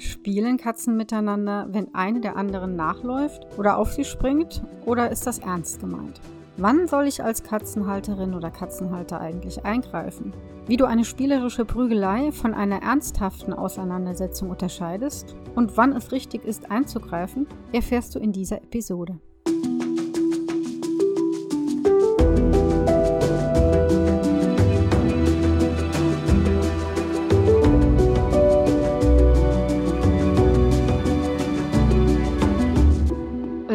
Spielen 0.00 0.56
Katzen 0.56 0.96
miteinander, 0.96 1.68
wenn 1.70 1.94
eine 1.94 2.20
der 2.20 2.36
anderen 2.36 2.74
nachläuft 2.74 3.46
oder 3.58 3.76
auf 3.76 3.92
sie 3.92 4.04
springt? 4.04 4.62
Oder 4.86 5.10
ist 5.10 5.26
das 5.26 5.40
ernst 5.40 5.80
gemeint? 5.80 6.20
Wann 6.56 6.88
soll 6.88 7.06
ich 7.06 7.22
als 7.22 7.42
Katzenhalterin 7.42 8.34
oder 8.34 8.50
Katzenhalter 8.50 9.20
eigentlich 9.20 9.64
eingreifen? 9.64 10.32
Wie 10.66 10.78
du 10.78 10.86
eine 10.86 11.04
spielerische 11.04 11.64
Prügelei 11.64 12.32
von 12.32 12.54
einer 12.54 12.82
ernsthaften 12.82 13.52
Auseinandersetzung 13.52 14.50
unterscheidest 14.50 15.36
und 15.54 15.76
wann 15.76 15.92
es 15.92 16.12
richtig 16.12 16.44
ist 16.44 16.70
einzugreifen, 16.70 17.46
erfährst 17.72 18.14
du 18.14 18.18
in 18.18 18.32
dieser 18.32 18.62
Episode. 18.62 19.18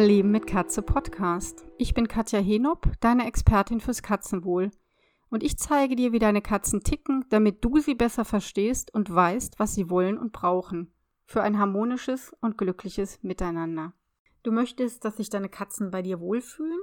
Leben 0.06 0.30
mit 0.30 0.46
Katze 0.46 0.82
Podcast. 0.82 1.66
Ich 1.78 1.92
bin 1.92 2.06
Katja 2.06 2.38
Henop, 2.38 2.92
deine 3.00 3.26
Expertin 3.26 3.80
fürs 3.80 4.02
Katzenwohl. 4.02 4.70
Und 5.30 5.42
ich 5.42 5.58
zeige 5.58 5.96
dir, 5.96 6.12
wie 6.12 6.20
deine 6.20 6.42
Katzen 6.42 6.84
ticken, 6.84 7.24
damit 7.28 7.64
du 7.64 7.80
sie 7.80 7.96
besser 7.96 8.24
verstehst 8.24 8.94
und 8.94 9.12
weißt, 9.12 9.58
was 9.58 9.74
sie 9.74 9.90
wollen 9.90 10.16
und 10.16 10.30
brauchen. 10.30 10.92
Für 11.24 11.42
ein 11.42 11.58
harmonisches 11.58 12.32
und 12.40 12.56
glückliches 12.56 13.20
Miteinander. 13.24 13.94
Du 14.44 14.52
möchtest, 14.52 15.04
dass 15.04 15.16
sich 15.16 15.28
deine 15.28 15.48
Katzen 15.48 15.90
bei 15.90 16.02
dir 16.02 16.20
wohlfühlen 16.20 16.78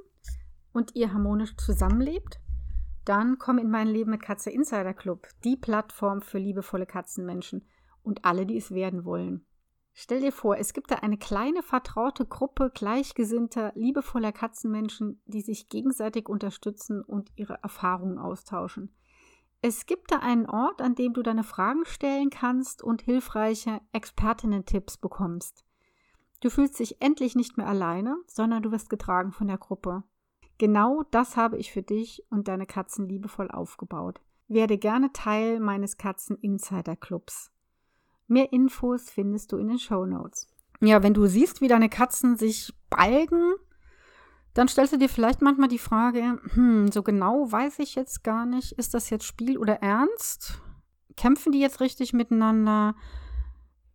und 0.73 0.93
ihr 0.93 1.13
harmonisch 1.13 1.55
zusammenlebt? 1.55 2.41
Dann 3.05 3.37
komm 3.39 3.57
in 3.57 3.71
mein 3.71 3.87
Leben 3.87 4.11
mit 4.11 4.21
Katze 4.21 4.49
Insider 4.49 4.93
Club, 4.93 5.29
die 5.45 5.55
Plattform 5.55 6.21
für 6.21 6.39
liebevolle 6.39 6.85
Katzenmenschen 6.85 7.65
und 8.01 8.25
alle, 8.25 8.45
die 8.45 8.57
es 8.57 8.71
werden 8.71 9.05
wollen. 9.05 9.45
Stell 9.95 10.21
dir 10.21 10.31
vor, 10.31 10.57
es 10.57 10.73
gibt 10.73 10.89
da 10.89 10.95
eine 10.95 11.17
kleine 11.17 11.61
vertraute 11.61 12.25
Gruppe 12.25 12.71
gleichgesinnter, 12.73 13.71
liebevoller 13.75 14.31
Katzenmenschen, 14.31 15.21
die 15.25 15.41
sich 15.41 15.69
gegenseitig 15.69 16.27
unterstützen 16.27 17.03
und 17.03 17.31
ihre 17.35 17.61
Erfahrungen 17.61 18.17
austauschen. 18.17 18.95
Es 19.61 19.85
gibt 19.85 20.11
da 20.11 20.17
einen 20.17 20.47
Ort, 20.47 20.81
an 20.81 20.95
dem 20.95 21.13
du 21.13 21.21
deine 21.21 21.43
Fragen 21.43 21.85
stellen 21.85 22.31
kannst 22.31 22.83
und 22.83 23.03
hilfreiche 23.03 23.79
Expertinnen-Tipps 23.93 24.97
bekommst. 24.97 25.63
Du 26.41 26.49
fühlst 26.49 26.79
dich 26.79 27.01
endlich 27.01 27.35
nicht 27.35 27.55
mehr 27.55 27.67
alleine, 27.67 28.17
sondern 28.27 28.63
du 28.63 28.71
wirst 28.71 28.89
getragen 28.89 29.31
von 29.31 29.47
der 29.47 29.57
Gruppe. 29.57 30.03
Genau 30.57 31.03
das 31.11 31.37
habe 31.37 31.57
ich 31.57 31.71
für 31.71 31.83
dich 31.83 32.25
und 32.29 32.49
deine 32.49 32.65
Katzen 32.65 33.07
liebevoll 33.07 33.49
aufgebaut. 33.49 34.19
Werde 34.49 34.77
gerne 34.77 35.13
Teil 35.13 35.61
meines 35.61 35.97
Katzen 35.97 36.35
Insider 36.35 36.97
Clubs. 36.97 37.52
Mehr 38.33 38.51
Infos 38.51 39.11
findest 39.11 39.51
du 39.51 39.57
in 39.57 39.67
den 39.67 39.77
Show 39.77 40.07
Notes. 40.07 40.47
Ja, 40.81 41.03
wenn 41.03 41.13
du 41.13 41.27
siehst, 41.27 41.61
wie 41.61 41.67
deine 41.67 41.87
Katzen 41.87 42.35
sich 42.35 42.73
balgen, 42.89 43.53
dann 44.55 44.67
stellst 44.67 44.91
du 44.91 44.97
dir 44.97 45.07
vielleicht 45.07 45.43
manchmal 45.43 45.67
die 45.67 45.77
Frage, 45.77 46.39
hm, 46.53 46.91
so 46.91 47.03
genau 47.03 47.51
weiß 47.51 47.77
ich 47.77 47.93
jetzt 47.93 48.23
gar 48.23 48.47
nicht, 48.47 48.71
ist 48.71 48.95
das 48.95 49.11
jetzt 49.11 49.25
Spiel 49.25 49.59
oder 49.59 49.83
Ernst? 49.83 50.63
Kämpfen 51.15 51.51
die 51.51 51.59
jetzt 51.59 51.79
richtig 51.79 52.11
miteinander? 52.11 52.95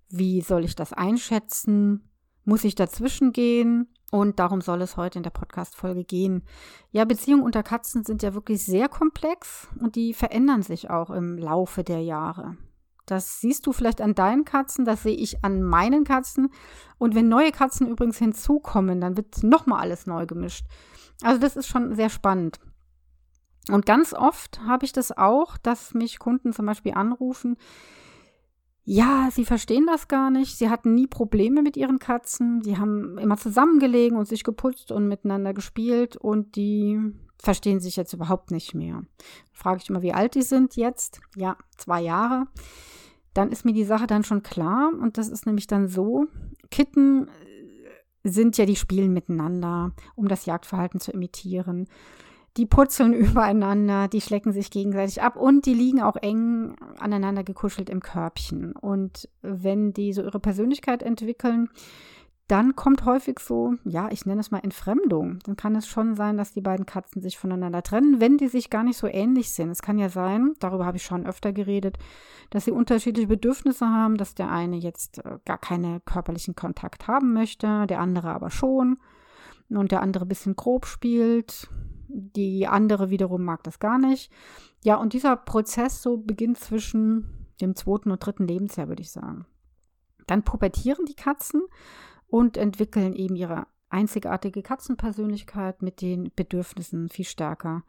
Wie 0.08 0.40
soll 0.40 0.64
ich 0.64 0.76
das 0.76 0.92
einschätzen? 0.92 2.08
Muss 2.44 2.62
ich 2.62 2.76
dazwischen 2.76 3.32
gehen? 3.32 3.92
Und 4.12 4.38
darum 4.38 4.60
soll 4.60 4.82
es 4.82 4.96
heute 4.96 5.18
in 5.18 5.24
der 5.24 5.30
Podcast-Folge 5.30 6.04
gehen. 6.04 6.44
Ja, 6.92 7.04
Beziehungen 7.04 7.42
unter 7.42 7.64
Katzen 7.64 8.04
sind 8.04 8.22
ja 8.22 8.34
wirklich 8.34 8.64
sehr 8.64 8.88
komplex 8.88 9.66
und 9.80 9.96
die 9.96 10.14
verändern 10.14 10.62
sich 10.62 10.90
auch 10.90 11.10
im 11.10 11.38
Laufe 11.38 11.82
der 11.82 12.02
Jahre. 12.02 12.56
Das 13.10 13.40
siehst 13.40 13.66
du 13.66 13.72
vielleicht 13.72 14.00
an 14.00 14.14
deinen 14.14 14.44
Katzen, 14.44 14.84
das 14.84 15.02
sehe 15.02 15.16
ich 15.16 15.44
an 15.44 15.62
meinen 15.62 16.04
Katzen. 16.04 16.48
Und 16.98 17.14
wenn 17.14 17.28
neue 17.28 17.52
Katzen 17.52 17.86
übrigens 17.86 18.18
hinzukommen, 18.18 19.00
dann 19.00 19.16
wird 19.16 19.42
nochmal 19.42 19.80
alles 19.80 20.06
neu 20.06 20.26
gemischt. 20.26 20.66
Also 21.22 21.40
das 21.40 21.56
ist 21.56 21.66
schon 21.66 21.94
sehr 21.94 22.10
spannend. 22.10 22.58
Und 23.70 23.86
ganz 23.86 24.14
oft 24.14 24.60
habe 24.62 24.84
ich 24.84 24.92
das 24.92 25.16
auch, 25.16 25.56
dass 25.58 25.94
mich 25.94 26.18
Kunden 26.18 26.52
zum 26.52 26.66
Beispiel 26.66 26.94
anrufen, 26.94 27.56
ja, 28.90 29.28
sie 29.30 29.44
verstehen 29.44 29.84
das 29.86 30.08
gar 30.08 30.30
nicht. 30.30 30.56
Sie 30.56 30.70
hatten 30.70 30.94
nie 30.94 31.06
Probleme 31.06 31.60
mit 31.60 31.76
ihren 31.76 31.98
Katzen. 31.98 32.60
Die 32.60 32.78
haben 32.78 33.18
immer 33.18 33.36
zusammengelegen 33.36 34.16
und 34.16 34.26
sich 34.26 34.44
geputzt 34.44 34.92
und 34.92 35.08
miteinander 35.08 35.52
gespielt 35.52 36.16
und 36.16 36.56
die 36.56 36.98
verstehen 37.40 37.80
sich 37.80 37.96
jetzt 37.96 38.12
überhaupt 38.12 38.50
nicht 38.50 38.74
mehr. 38.74 39.02
Frage 39.52 39.80
ich 39.82 39.90
immer, 39.90 40.02
wie 40.02 40.12
alt 40.12 40.34
die 40.34 40.42
sind 40.42 40.76
jetzt? 40.76 41.20
Ja, 41.36 41.56
zwei 41.76 42.00
Jahre 42.02 42.46
dann 43.38 43.52
ist 43.52 43.64
mir 43.64 43.72
die 43.72 43.84
Sache 43.84 44.08
dann 44.08 44.24
schon 44.24 44.42
klar. 44.42 44.90
Und 45.00 45.16
das 45.16 45.28
ist 45.28 45.46
nämlich 45.46 45.68
dann 45.68 45.86
so, 45.86 46.26
Kitten 46.70 47.28
äh, 47.28 48.28
sind 48.28 48.58
ja, 48.58 48.66
die 48.66 48.74
spielen 48.74 49.12
miteinander, 49.12 49.92
um 50.16 50.26
das 50.26 50.44
Jagdverhalten 50.44 50.98
zu 50.98 51.12
imitieren. 51.12 51.86
Die 52.56 52.66
putzeln 52.66 53.12
übereinander, 53.14 54.08
die 54.08 54.20
schlecken 54.20 54.52
sich 54.52 54.70
gegenseitig 54.70 55.22
ab 55.22 55.36
und 55.36 55.66
die 55.66 55.74
liegen 55.74 56.02
auch 56.02 56.16
eng 56.16 56.74
aneinander 56.98 57.44
gekuschelt 57.44 57.88
im 57.90 58.00
Körbchen. 58.00 58.72
Und 58.72 59.28
wenn 59.40 59.92
die 59.92 60.12
so 60.12 60.22
ihre 60.22 60.40
Persönlichkeit 60.40 61.04
entwickeln, 61.04 61.68
dann 62.48 62.74
kommt 62.76 63.04
häufig 63.04 63.40
so, 63.40 63.74
ja, 63.84 64.08
ich 64.10 64.24
nenne 64.24 64.40
es 64.40 64.50
mal 64.50 64.60
Entfremdung. 64.60 65.38
Dann 65.44 65.56
kann 65.56 65.76
es 65.76 65.86
schon 65.86 66.16
sein, 66.16 66.38
dass 66.38 66.54
die 66.54 66.62
beiden 66.62 66.86
Katzen 66.86 67.20
sich 67.20 67.36
voneinander 67.36 67.82
trennen, 67.82 68.20
wenn 68.20 68.38
die 68.38 68.48
sich 68.48 68.70
gar 68.70 68.84
nicht 68.84 68.96
so 68.96 69.06
ähnlich 69.06 69.52
sind. 69.52 69.70
Es 69.70 69.82
kann 69.82 69.98
ja 69.98 70.08
sein, 70.08 70.54
darüber 70.58 70.86
habe 70.86 70.96
ich 70.96 71.02
schon 71.02 71.26
öfter 71.26 71.52
geredet, 71.52 71.98
dass 72.48 72.64
sie 72.64 72.70
unterschiedliche 72.70 73.28
Bedürfnisse 73.28 73.86
haben, 73.86 74.16
dass 74.16 74.34
der 74.34 74.50
eine 74.50 74.76
jetzt 74.76 75.18
äh, 75.18 75.38
gar 75.44 75.58
keinen 75.58 76.02
körperlichen 76.06 76.56
Kontakt 76.56 77.06
haben 77.06 77.34
möchte, 77.34 77.86
der 77.86 78.00
andere 78.00 78.30
aber 78.30 78.50
schon 78.50 78.98
und 79.68 79.92
der 79.92 80.00
andere 80.00 80.24
ein 80.24 80.28
bisschen 80.28 80.56
grob 80.56 80.86
spielt. 80.86 81.68
Die 82.08 82.66
andere 82.66 83.10
wiederum 83.10 83.44
mag 83.44 83.62
das 83.64 83.78
gar 83.78 83.98
nicht. 83.98 84.32
Ja, 84.82 84.96
und 84.96 85.12
dieser 85.12 85.36
Prozess 85.36 86.00
so 86.00 86.16
beginnt 86.16 86.58
zwischen 86.58 87.48
dem 87.60 87.76
zweiten 87.76 88.10
und 88.10 88.24
dritten 88.24 88.46
Lebensjahr, 88.46 88.88
würde 88.88 89.02
ich 89.02 89.12
sagen. 89.12 89.44
Dann 90.26 90.44
pubertieren 90.44 91.04
die 91.06 91.14
Katzen 91.14 91.62
und 92.28 92.56
entwickeln 92.56 93.14
eben 93.14 93.36
ihre 93.36 93.66
einzigartige 93.90 94.62
Katzenpersönlichkeit 94.62 95.82
mit 95.82 96.00
den 96.00 96.30
Bedürfnissen 96.36 97.08
viel 97.08 97.24
stärker. 97.24 97.82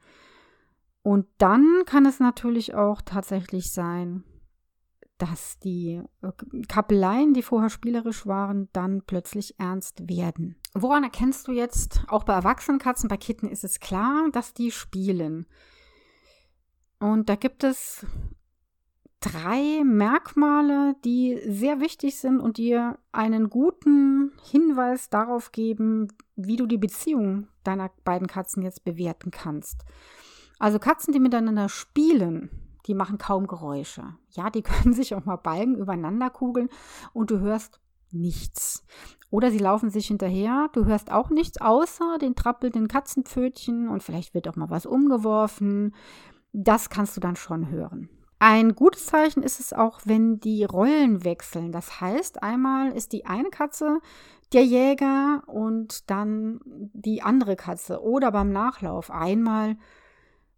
Und 1.01 1.27
dann 1.38 1.83
kann 1.85 2.05
es 2.05 2.19
natürlich 2.19 2.73
auch 2.73 3.01
tatsächlich 3.01 3.72
sein, 3.72 4.23
dass 5.17 5.59
die 5.59 6.01
äh, 6.22 6.31
Kappeleien, 6.67 7.33
die 7.33 7.41
vorher 7.41 7.69
spielerisch 7.69 8.25
waren, 8.25 8.69
dann 8.73 9.03
plötzlich 9.05 9.59
ernst 9.59 10.07
werden. 10.09 10.55
Woran 10.73 11.03
erkennst 11.03 11.47
du 11.47 11.51
jetzt, 11.51 12.01
auch 12.07 12.23
bei 12.23 12.33
erwachsenen 12.33 12.79
Katzen, 12.79 13.09
bei 13.09 13.17
Kitten 13.17 13.47
ist 13.47 13.63
es 13.63 13.79
klar, 13.79 14.29
dass 14.31 14.53
die 14.53 14.72
spielen. 14.72 15.45
Und 16.99 17.29
da 17.29 17.35
gibt 17.35 17.63
es 17.63 18.05
drei 19.19 19.84
Merkmale, 19.84 20.96
die 21.03 21.40
sehr 21.46 21.80
wichtig 21.80 22.18
sind 22.18 22.40
und 22.40 22.57
dir 22.57 22.97
einen 23.12 23.50
guten 23.50 24.31
Hinweis 24.50 25.09
darauf 25.09 25.52
geben, 25.52 26.07
wie 26.35 26.56
du 26.56 26.66
die 26.66 26.78
Beziehung 26.78 27.47
deiner 27.63 27.91
beiden 28.06 28.28
Katzen 28.28 28.63
jetzt 28.63 28.85
bewerten 28.85 29.31
kannst. 29.31 29.84
Also 30.58 30.79
Katzen, 30.79 31.13
die 31.13 31.19
miteinander 31.19 31.69
spielen, 31.69 32.50
die 32.85 32.94
machen 32.94 33.18
kaum 33.18 33.47
Geräusche. 33.47 34.16
Ja, 34.31 34.50
die 34.50 34.62
können 34.63 34.94
sich 34.94 35.13
auch 35.13 35.25
mal 35.25 35.38
balgen, 35.38 35.75
übereinander 35.75 36.29
kugeln 36.29 36.69
und 37.13 37.31
du 37.31 37.40
hörst 37.40 37.81
nichts. 38.12 38.85
Oder 39.29 39.52
sie 39.52 39.59
laufen 39.59 39.90
sich 39.90 40.08
hinterher, 40.08 40.69
du 40.74 40.85
hörst 40.85 41.12
auch 41.12 41.29
nichts 41.29 41.62
außer 41.62 42.18
den 42.19 42.35
trappelnden 42.35 42.88
Katzenpfötchen 42.88 43.90
und 43.90 44.02
vielleicht 44.02 44.34
wird 44.34 44.47
auch 44.47 44.56
mal 44.56 44.69
was 44.69 44.85
umgeworfen. 44.85 45.94
Das 46.52 46.90
kannst 46.90 47.16
du 47.16 47.22
dann 47.22 47.35
schon 47.35 47.69
hören. 47.69 48.09
Ein 48.39 48.73
gutes 48.73 49.05
Zeichen 49.05 49.44
ist 49.44 49.59
es 49.59 49.73
auch, 49.73 50.00
wenn 50.05 50.39
die 50.39 50.63
Rollen 50.63 51.25
wechseln. 51.25 51.73
Das 51.73 52.00
heißt, 52.00 52.41
einmal 52.41 52.94
ist 52.94 53.11
die 53.11 53.25
eine 53.25 53.49
Katze 53.49 53.99
der 54.53 54.64
Jäger 54.64 55.43
und 55.46 56.09
dann 56.09 56.61
die 56.66 57.22
andere 57.22 57.58
Katze. 57.58 58.02
Oder 58.02 58.31
beim 58.31 58.52
Nachlauf 58.52 59.11
einmal 59.11 59.75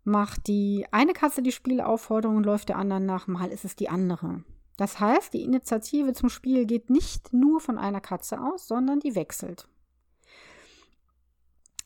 macht 0.04 0.48
die 0.48 0.86
eine 0.92 1.14
Katze 1.14 1.42
die 1.42 1.52
Spielaufforderung 1.52 2.38
und 2.38 2.46
läuft 2.46 2.70
der 2.70 2.78
anderen 2.78 3.08
nach, 3.08 3.26
mal 3.28 3.50
ist 3.50 3.66
es 3.66 3.76
die 3.76 3.90
andere. 3.90 4.44
Das 4.78 5.00
heißt, 5.00 5.34
die 5.34 5.44
Initiative 5.44 6.14
zum 6.14 6.30
Spiel 6.30 6.66
geht 6.66 6.90
nicht 6.90 7.34
nur 7.34 7.60
von 7.60 7.78
einer 7.78 8.02
Katze 8.02 8.42
aus, 8.42 8.68
sondern 8.68 9.00
die 9.00 9.16
wechselt. 9.16 9.68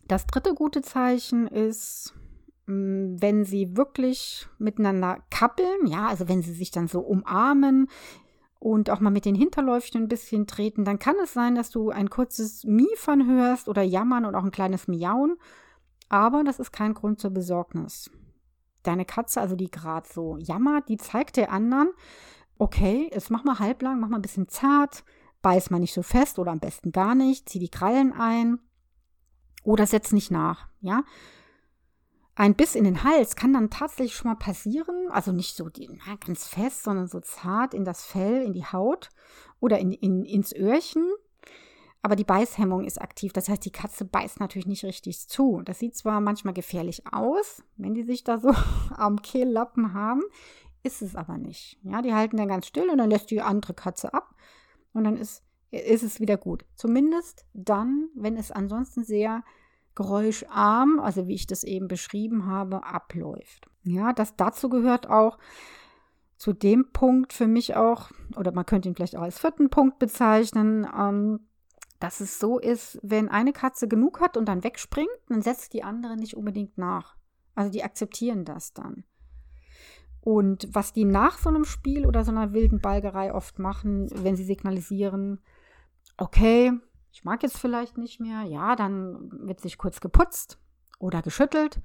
Das 0.07 0.27
dritte 0.27 0.53
gute 0.53 0.81
Zeichen 0.81 1.47
ist, 1.47 2.13
wenn 2.67 3.45
sie 3.45 3.77
wirklich 3.77 4.47
miteinander 4.57 5.19
kappeln, 5.29 5.85
ja, 5.85 6.07
also 6.07 6.27
wenn 6.27 6.41
sie 6.41 6.53
sich 6.53 6.71
dann 6.71 6.87
so 6.87 6.99
umarmen 6.99 7.87
und 8.59 8.89
auch 8.89 8.99
mal 8.99 9.11
mit 9.11 9.25
den 9.25 9.35
Hinterläufchen 9.35 10.03
ein 10.03 10.07
bisschen 10.07 10.47
treten, 10.47 10.83
dann 10.83 10.97
kann 10.97 11.15
es 11.23 11.33
sein, 11.33 11.53
dass 11.53 11.69
du 11.69 11.91
ein 11.91 12.09
kurzes 12.09 12.63
Miefern 12.63 13.27
hörst 13.27 13.67
oder 13.67 13.83
Jammern 13.83 14.25
und 14.25 14.33
auch 14.33 14.43
ein 14.43 14.51
kleines 14.51 14.87
Miauen, 14.87 15.37
aber 16.09 16.43
das 16.43 16.59
ist 16.59 16.71
kein 16.71 16.95
Grund 16.95 17.19
zur 17.19 17.31
Besorgnis. 17.31 18.09
Deine 18.81 19.05
Katze, 19.05 19.41
also 19.41 19.55
die 19.55 19.69
gerade 19.69 20.07
so 20.11 20.37
jammert, 20.37 20.89
die 20.89 20.97
zeigt 20.97 21.37
der 21.37 21.51
anderen, 21.51 21.89
okay, 22.57 23.09
jetzt 23.13 23.29
mach 23.29 23.43
mal 23.43 23.59
halblang, 23.59 23.99
mach 23.99 24.09
mal 24.09 24.17
ein 24.17 24.23
bisschen 24.23 24.47
zart, 24.47 25.03
beiß 25.43 25.69
mal 25.69 25.79
nicht 25.79 25.93
so 25.93 26.01
fest 26.01 26.39
oder 26.39 26.51
am 26.51 26.59
besten 26.59 26.91
gar 26.91 27.13
nicht, 27.13 27.47
zieh 27.49 27.59
die 27.59 27.69
Krallen 27.69 28.13
ein 28.13 28.59
oder 29.63 29.85
setz 29.85 30.11
nicht 30.11 30.31
nach, 30.31 30.67
ja. 30.79 31.03
Ein 32.37 32.55
Biss 32.55 32.75
in 32.75 32.83
den 32.83 33.03
Hals 33.03 33.37
kann 33.37 33.53
dann 33.53 33.69
tatsächlich 33.69 34.15
schon 34.15 34.29
mal 34.29 34.35
passieren, 34.35 35.07
also 35.09 35.31
nicht 35.31 35.55
so 35.55 35.69
die, 35.69 35.89
ganz 36.25 36.47
fest, 36.47 36.83
sondern 36.83 37.07
so 37.07 37.21
zart 37.21 37.73
in 37.73 37.85
das 37.85 38.05
Fell, 38.05 38.41
in 38.41 38.51
die 38.51 38.65
Haut 38.65 39.09
oder 39.61 39.79
in, 39.79 39.93
in, 39.93 40.25
ins 40.25 40.53
Öhrchen. 40.53 41.09
Aber 42.01 42.17
die 42.17 42.25
Beißhemmung 42.25 42.83
ist 42.83 43.01
aktiv, 43.01 43.33
das 43.33 43.49
heißt, 43.49 43.65
die 43.65 43.71
Katze 43.71 44.05
beißt 44.05 44.39
natürlich 44.39 44.67
nicht 44.67 44.83
richtig 44.83 45.27
zu. 45.27 45.61
Das 45.63 45.79
sieht 45.79 45.95
zwar 45.95 46.21
manchmal 46.21 46.53
gefährlich 46.53 47.03
aus, 47.11 47.63
wenn 47.77 47.95
die 47.95 48.03
sich 48.03 48.23
da 48.23 48.37
so 48.37 48.53
am 48.95 49.21
Kehllappen 49.21 49.93
haben, 49.93 50.21
ist 50.83 51.01
es 51.01 51.15
aber 51.15 51.37
nicht. 51.37 51.79
Ja, 51.83 52.01
die 52.01 52.13
halten 52.13 52.37
dann 52.37 52.49
ganz 52.49 52.67
still 52.67 52.89
und 52.89 52.97
dann 52.97 53.09
lässt 53.09 53.31
die 53.31 53.41
andere 53.41 53.73
Katze 53.73 54.13
ab 54.13 54.35
und 54.93 55.05
dann 55.05 55.17
ist, 55.17 55.41
ist 55.71 56.03
es 56.03 56.19
wieder 56.19 56.37
gut. 56.37 56.65
Zumindest 56.75 57.45
dann, 57.53 58.09
wenn 58.13 58.35
es 58.35 58.51
ansonsten 58.51 59.03
sehr 59.03 59.43
geräuscharm, 59.95 60.99
also 60.99 61.27
wie 61.27 61.35
ich 61.35 61.47
das 61.47 61.63
eben 61.63 61.87
beschrieben 61.87 62.45
habe, 62.45 62.85
abläuft. 62.85 63.67
Ja, 63.83 64.13
das 64.13 64.35
dazu 64.35 64.69
gehört 64.69 65.09
auch 65.09 65.37
zu 66.37 66.53
dem 66.53 66.91
Punkt 66.91 67.33
für 67.33 67.47
mich 67.47 67.75
auch, 67.75 68.11
oder 68.35 68.51
man 68.51 68.65
könnte 68.65 68.89
ihn 68.89 68.95
vielleicht 68.95 69.15
auch 69.15 69.21
als 69.21 69.39
vierten 69.39 69.69
Punkt 69.69 69.99
bezeichnen, 69.99 70.87
ähm, 70.97 71.39
dass 71.99 72.19
es 72.19 72.39
so 72.39 72.59
ist, 72.59 72.99
wenn 73.01 73.29
eine 73.29 73.53
Katze 73.53 73.87
genug 73.87 74.19
hat 74.19 74.35
und 74.35 74.45
dann 74.45 74.63
wegspringt, 74.63 75.09
dann 75.29 75.41
setzt 75.41 75.73
die 75.73 75.83
andere 75.83 76.17
nicht 76.17 76.35
unbedingt 76.35 76.77
nach. 76.77 77.15
Also 77.55 77.71
die 77.71 77.83
akzeptieren 77.83 78.43
das 78.43 78.73
dann. 78.73 79.05
Und 80.19 80.67
was 80.71 80.91
die 80.91 81.05
nach 81.05 81.37
so 81.37 81.49
einem 81.49 81.65
Spiel 81.65 82.05
oder 82.05 82.25
so 82.25 82.31
einer 82.31 82.51
wilden 82.51 82.79
Balgerei 82.79 83.33
oft 83.33 83.59
machen, 83.59 84.09
wenn 84.11 84.35
sie 84.35 84.43
signalisieren, 84.43 85.39
okay, 86.17 86.73
ich 87.15 87.23
mag 87.23 87.43
jetzt 87.43 87.57
vielleicht 87.57 87.97
nicht 87.97 88.19
mehr, 88.19 88.43
ja, 88.43 88.75
dann 88.75 89.29
wird 89.47 89.61
sich 89.61 89.77
kurz 89.77 90.01
geputzt 90.01 90.59
oder 90.99 91.21
geschüttelt 91.21 91.79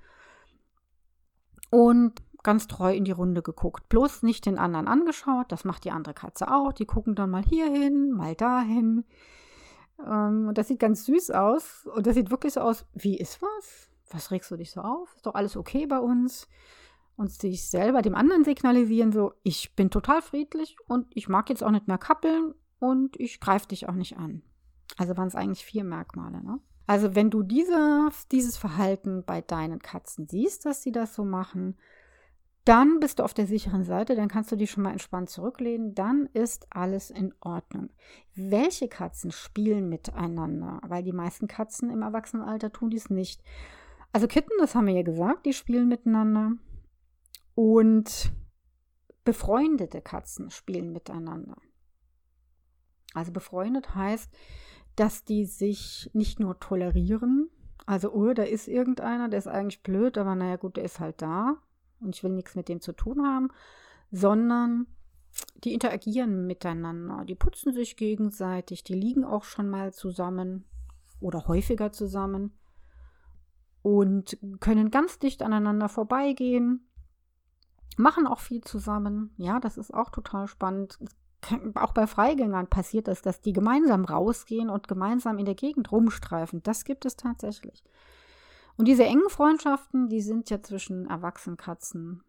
und 1.70 2.20
ganz 2.42 2.66
treu 2.66 2.92
in 2.92 3.04
die 3.04 3.12
Runde 3.12 3.40
geguckt. 3.40 3.88
Bloß 3.88 4.24
nicht 4.24 4.44
den 4.44 4.58
anderen 4.58 4.88
angeschaut, 4.88 5.52
das 5.52 5.64
macht 5.64 5.84
die 5.84 5.92
andere 5.92 6.14
Katze 6.14 6.52
auch. 6.52 6.72
Die 6.72 6.84
gucken 6.84 7.14
dann 7.14 7.30
mal 7.30 7.44
hierhin, 7.44 8.10
mal 8.10 8.34
dahin. 8.34 9.04
Ähm, 10.04 10.48
und 10.48 10.58
das 10.58 10.66
sieht 10.66 10.80
ganz 10.80 11.04
süß 11.04 11.30
aus. 11.30 11.86
Und 11.94 12.08
das 12.08 12.16
sieht 12.16 12.32
wirklich 12.32 12.54
so 12.54 12.62
aus, 12.62 12.84
wie 12.94 13.16
ist 13.16 13.40
was? 13.40 13.88
Was 14.10 14.32
regst 14.32 14.50
du 14.50 14.56
dich 14.56 14.72
so 14.72 14.80
auf? 14.80 15.14
Ist 15.14 15.26
doch 15.26 15.36
alles 15.36 15.56
okay 15.56 15.86
bei 15.86 16.00
uns? 16.00 16.48
Und 17.14 17.30
sich 17.30 17.68
selber 17.68 18.02
dem 18.02 18.16
anderen 18.16 18.42
signalisieren, 18.42 19.12
so, 19.12 19.32
ich 19.44 19.76
bin 19.76 19.90
total 19.90 20.22
friedlich 20.22 20.74
und 20.88 21.06
ich 21.14 21.28
mag 21.28 21.48
jetzt 21.50 21.62
auch 21.62 21.70
nicht 21.70 21.86
mehr 21.86 21.98
kappeln 21.98 22.52
und 22.80 23.14
ich 23.20 23.38
greife 23.38 23.68
dich 23.68 23.88
auch 23.88 23.94
nicht 23.94 24.16
an. 24.16 24.42
Also 24.96 25.16
waren 25.16 25.28
es 25.28 25.34
eigentlich 25.34 25.64
vier 25.64 25.84
Merkmale. 25.84 26.42
Ne? 26.42 26.58
Also 26.86 27.14
wenn 27.14 27.30
du 27.30 27.42
diese, 27.42 28.08
dieses 28.32 28.56
Verhalten 28.56 29.24
bei 29.24 29.40
deinen 29.40 29.78
Katzen 29.78 30.26
siehst, 30.26 30.66
dass 30.66 30.82
sie 30.82 30.92
das 30.92 31.14
so 31.14 31.24
machen, 31.24 31.76
dann 32.64 33.00
bist 33.00 33.18
du 33.18 33.22
auf 33.22 33.32
der 33.32 33.46
sicheren 33.46 33.84
Seite, 33.84 34.14
dann 34.14 34.28
kannst 34.28 34.52
du 34.52 34.56
dich 34.56 34.70
schon 34.70 34.82
mal 34.82 34.92
entspannt 34.92 35.30
zurücklehnen, 35.30 35.94
dann 35.94 36.26
ist 36.32 36.66
alles 36.70 37.10
in 37.10 37.32
Ordnung. 37.40 37.90
Welche 38.34 38.88
Katzen 38.88 39.32
spielen 39.32 39.88
miteinander? 39.88 40.80
Weil 40.86 41.02
die 41.02 41.12
meisten 41.12 41.48
Katzen 41.48 41.90
im 41.90 42.02
Erwachsenenalter 42.02 42.70
tun 42.70 42.90
dies 42.90 43.08
nicht. 43.08 43.42
Also 44.12 44.26
Kitten, 44.26 44.52
das 44.58 44.74
haben 44.74 44.86
wir 44.86 44.94
ja 44.94 45.02
gesagt, 45.02 45.46
die 45.46 45.52
spielen 45.52 45.88
miteinander. 45.88 46.52
Und 47.54 48.32
befreundete 49.24 50.00
Katzen 50.00 50.50
spielen 50.50 50.92
miteinander. 50.92 51.56
Also 53.14 53.32
befreundet 53.32 53.94
heißt, 53.94 54.30
dass 55.00 55.24
die 55.24 55.46
sich 55.46 56.10
nicht 56.12 56.40
nur 56.40 56.60
tolerieren, 56.60 57.48
also, 57.86 58.12
oh, 58.12 58.34
da 58.34 58.42
ist 58.42 58.68
irgendeiner, 58.68 59.30
der 59.30 59.38
ist 59.38 59.48
eigentlich 59.48 59.82
blöd, 59.82 60.18
aber 60.18 60.34
naja, 60.34 60.56
gut, 60.56 60.76
der 60.76 60.84
ist 60.84 61.00
halt 61.00 61.22
da 61.22 61.56
und 62.00 62.14
ich 62.14 62.22
will 62.22 62.32
nichts 62.32 62.54
mit 62.54 62.68
dem 62.68 62.82
zu 62.82 62.92
tun 62.92 63.26
haben, 63.26 63.48
sondern 64.12 64.86
die 65.64 65.72
interagieren 65.72 66.46
miteinander, 66.46 67.24
die 67.24 67.34
putzen 67.34 67.72
sich 67.72 67.96
gegenseitig, 67.96 68.84
die 68.84 68.94
liegen 68.94 69.24
auch 69.24 69.44
schon 69.44 69.70
mal 69.70 69.92
zusammen 69.94 70.66
oder 71.18 71.48
häufiger 71.48 71.92
zusammen 71.92 72.52
und 73.80 74.38
können 74.60 74.90
ganz 74.90 75.18
dicht 75.18 75.42
aneinander 75.42 75.88
vorbeigehen, 75.88 76.86
machen 77.96 78.26
auch 78.26 78.40
viel 78.40 78.60
zusammen. 78.60 79.32
Ja, 79.38 79.60
das 79.60 79.78
ist 79.78 79.94
auch 79.94 80.10
total 80.10 80.46
spannend 80.46 80.98
auch 81.74 81.92
bei 81.92 82.06
Freigängern 82.06 82.66
passiert 82.68 83.08
das, 83.08 83.22
dass 83.22 83.40
die 83.40 83.52
gemeinsam 83.52 84.04
rausgehen 84.04 84.70
und 84.70 84.88
gemeinsam 84.88 85.38
in 85.38 85.46
der 85.46 85.54
Gegend 85.54 85.90
rumstreifen. 85.90 86.62
Das 86.62 86.84
gibt 86.84 87.04
es 87.06 87.16
tatsächlich. 87.16 87.82
Und 88.76 88.86
diese 88.86 89.04
engen 89.04 89.28
Freundschaften, 89.28 90.08
die 90.08 90.22
sind 90.22 90.48
ja 90.50 90.62
zwischen 90.62 91.06
Erwachsenenkatzen 91.06 92.22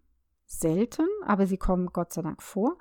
selten, 0.45 1.07
aber 1.25 1.47
sie 1.47 1.57
kommen 1.57 1.87
Gott 1.87 2.13
sei 2.13 2.21
Dank 2.21 2.41
vor. 2.43 2.77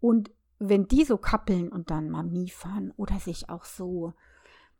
Und 0.00 0.30
wenn 0.58 0.86
die 0.86 1.04
so 1.04 1.16
kappeln 1.16 1.70
und 1.70 1.90
dann 1.90 2.10
mal 2.10 2.22
miefern 2.22 2.92
oder 2.96 3.18
sich 3.18 3.48
auch 3.48 3.64
so, 3.64 4.12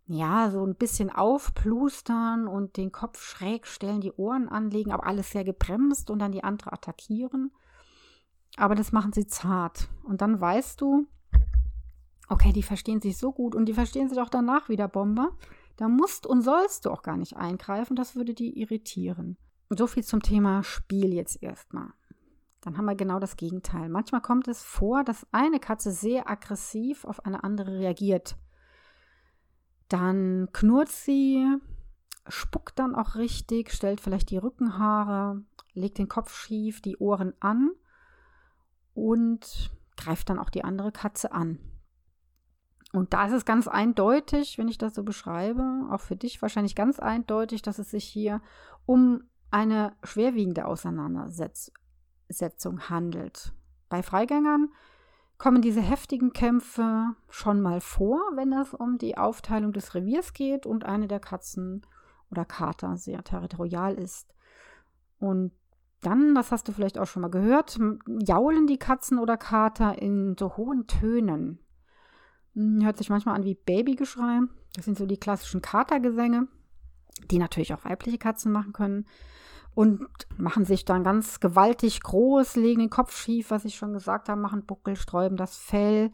ja, 0.07 0.51
so 0.51 0.65
ein 0.65 0.77
bisschen 0.77 1.11
aufplustern 1.11 2.47
und 2.47 2.77
den 2.77 2.93
Kopf 2.93 3.23
schräg 3.23 3.67
stellen, 3.67 4.01
die 4.01 4.13
Ohren 4.13 4.49
anlegen, 4.49 4.93
aber 4.93 5.07
alles 5.07 5.31
sehr 5.31 5.45
gebremst 5.45 6.11
und 6.11 6.19
dann 6.19 6.33
die 6.33 6.45
andere 6.45 6.73
attackieren, 6.73 7.51
aber 8.57 8.75
das 8.75 8.93
machen 8.93 9.13
sie 9.13 9.27
zart. 9.27 9.89
Und 10.05 10.21
dann 10.21 10.41
weißt 10.41 10.81
du, 10.81 11.07
okay, 12.29 12.53
die 12.53 12.63
verstehen 12.63 13.01
sich 13.01 13.17
so 13.19 13.33
gut 13.33 13.55
und 13.55 13.67
die 13.67 13.75
verstehen 13.75 14.09
sich 14.09 14.21
auch 14.21 14.29
danach 14.29 14.69
wieder 14.69 14.89
Bomber. 14.89 15.31
Da 15.77 15.89
musst 15.89 16.27
und 16.27 16.43
sollst 16.43 16.85
du 16.85 16.91
auch 16.91 17.03
gar 17.03 17.17
nicht 17.17 17.37
eingreifen, 17.37 17.97
das 17.97 18.15
würde 18.17 18.35
die 18.35 18.59
irritieren. 18.59 19.37
So 19.71 19.87
viel 19.87 20.05
zum 20.05 20.21
Thema 20.21 20.63
Spiel 20.63 21.13
jetzt 21.13 21.43
erstmal. 21.43 21.93
Dann 22.61 22.77
haben 22.77 22.85
wir 22.85 22.95
genau 22.95 23.19
das 23.19 23.37
Gegenteil. 23.37 23.89
Manchmal 23.89 24.21
kommt 24.21 24.47
es 24.49 24.63
vor, 24.63 25.05
dass 25.05 25.27
eine 25.33 25.59
Katze 25.59 25.93
sehr 25.93 26.29
aggressiv 26.29 27.05
auf 27.05 27.25
eine 27.25 27.43
andere 27.43 27.79
reagiert. 27.79 28.37
Dann 29.89 30.49
knurrt 30.53 30.91
sie, 30.91 31.47
spuckt 32.29 32.79
dann 32.79 32.95
auch 32.95 33.15
richtig, 33.15 33.73
stellt 33.73 34.01
vielleicht 34.01 34.31
die 34.31 34.37
Rückenhaare, 34.37 35.43
legt 35.73 35.99
den 35.99 36.09
Kopf 36.09 36.37
schief, 36.37 36.83
die 36.83 36.99
Ohren 36.99 37.33
an 37.41 37.71
und 38.95 39.71
greift 39.97 40.31
dann 40.31 40.39
auch 40.39 40.51
die 40.51 40.65
andere 40.65 40.93
Katze 40.93 41.33
an. 41.33 41.59
Und 42.93 43.13
da 43.13 43.27
ist 43.27 43.33
es 43.33 43.45
ganz 43.45 43.69
eindeutig, 43.69 44.59
wenn 44.59 44.69
ich 44.69 44.79
das 44.79 44.95
so 44.95 45.05
beschreibe, 45.05 45.89
auch 45.91 46.01
für 46.01 46.17
dich 46.17 46.43
wahrscheinlich 46.43 46.75
ganz 46.75 46.99
eindeutig, 46.99 47.63
dass 47.63 47.79
es 47.79 47.91
sich 47.91 48.05
hier 48.05 48.43
um 48.85 49.23
eine 49.53 49.95
schwerwiegende 50.03 50.67
Auseinandersetzung 50.67 52.89
handelt. 52.89 53.53
Bei 53.89 54.03
Freigängern 54.03 54.71
kommen 55.39 55.63
diese 55.63 55.81
heftigen 55.81 56.33
Kämpfe 56.33 57.15
schon 57.29 57.61
mal 57.61 57.81
vor, 57.81 58.21
wenn 58.35 58.53
es 58.53 58.75
um 58.75 58.99
die 58.99 59.17
Aufteilung 59.17 59.73
des 59.73 59.95
Reviers 59.95 60.33
geht 60.33 60.67
und 60.67 60.85
eine 60.85 61.09
der 61.09 61.21
Katzen 61.21 61.87
oder 62.31 62.45
Kater 62.45 62.97
sehr 62.97 63.25
territorial 63.25 63.95
ist. 63.95 64.35
Und 65.19 65.53
dann, 66.03 66.35
das 66.35 66.51
hast 66.51 66.67
du 66.69 66.73
vielleicht 66.73 66.99
auch 66.99 67.07
schon 67.07 67.23
mal 67.23 67.31
gehört, 67.31 67.79
jaulen 68.07 68.67
die 68.67 68.79
Katzen 68.79 69.19
oder 69.19 69.37
Kater 69.37 70.01
in 70.01 70.37
so 70.39 70.57
hohen 70.57 70.87
Tönen. 70.87 71.59
Hm, 72.55 72.85
hört 72.85 72.99
sich 72.99 73.11
manchmal 73.11 73.37
an 73.37 73.45
wie 73.45 73.55
Babygeschrei. 73.55 74.41
Das 74.75 74.85
sind 74.85 74.97
so 74.97 75.07
die 75.07 75.19
klassischen 75.19 75.63
Katergesänge, 75.63 76.49
die 77.31 77.39
natürlich 77.39 77.75
auch 77.75 77.85
weibliche 77.85 78.19
Katzen 78.19 78.53
machen 78.53 78.73
können. 78.73 79.07
Und 79.73 80.09
machen 80.37 80.65
sich 80.65 80.85
dann 80.85 81.05
ganz 81.05 81.39
gewaltig 81.39 82.03
groß, 82.03 82.57
legen 82.57 82.81
den 82.81 82.91
Kopf 82.91 83.17
schief, 83.17 83.53
was 83.53 83.65
ich 83.65 83.77
schon 83.77 83.93
gesagt 83.93 84.29
habe, 84.29 84.41
machen 84.41 84.67
Buckel, 84.67 84.97
sträuben 84.97 85.37
das 85.37 85.57
Fell. 85.57 86.13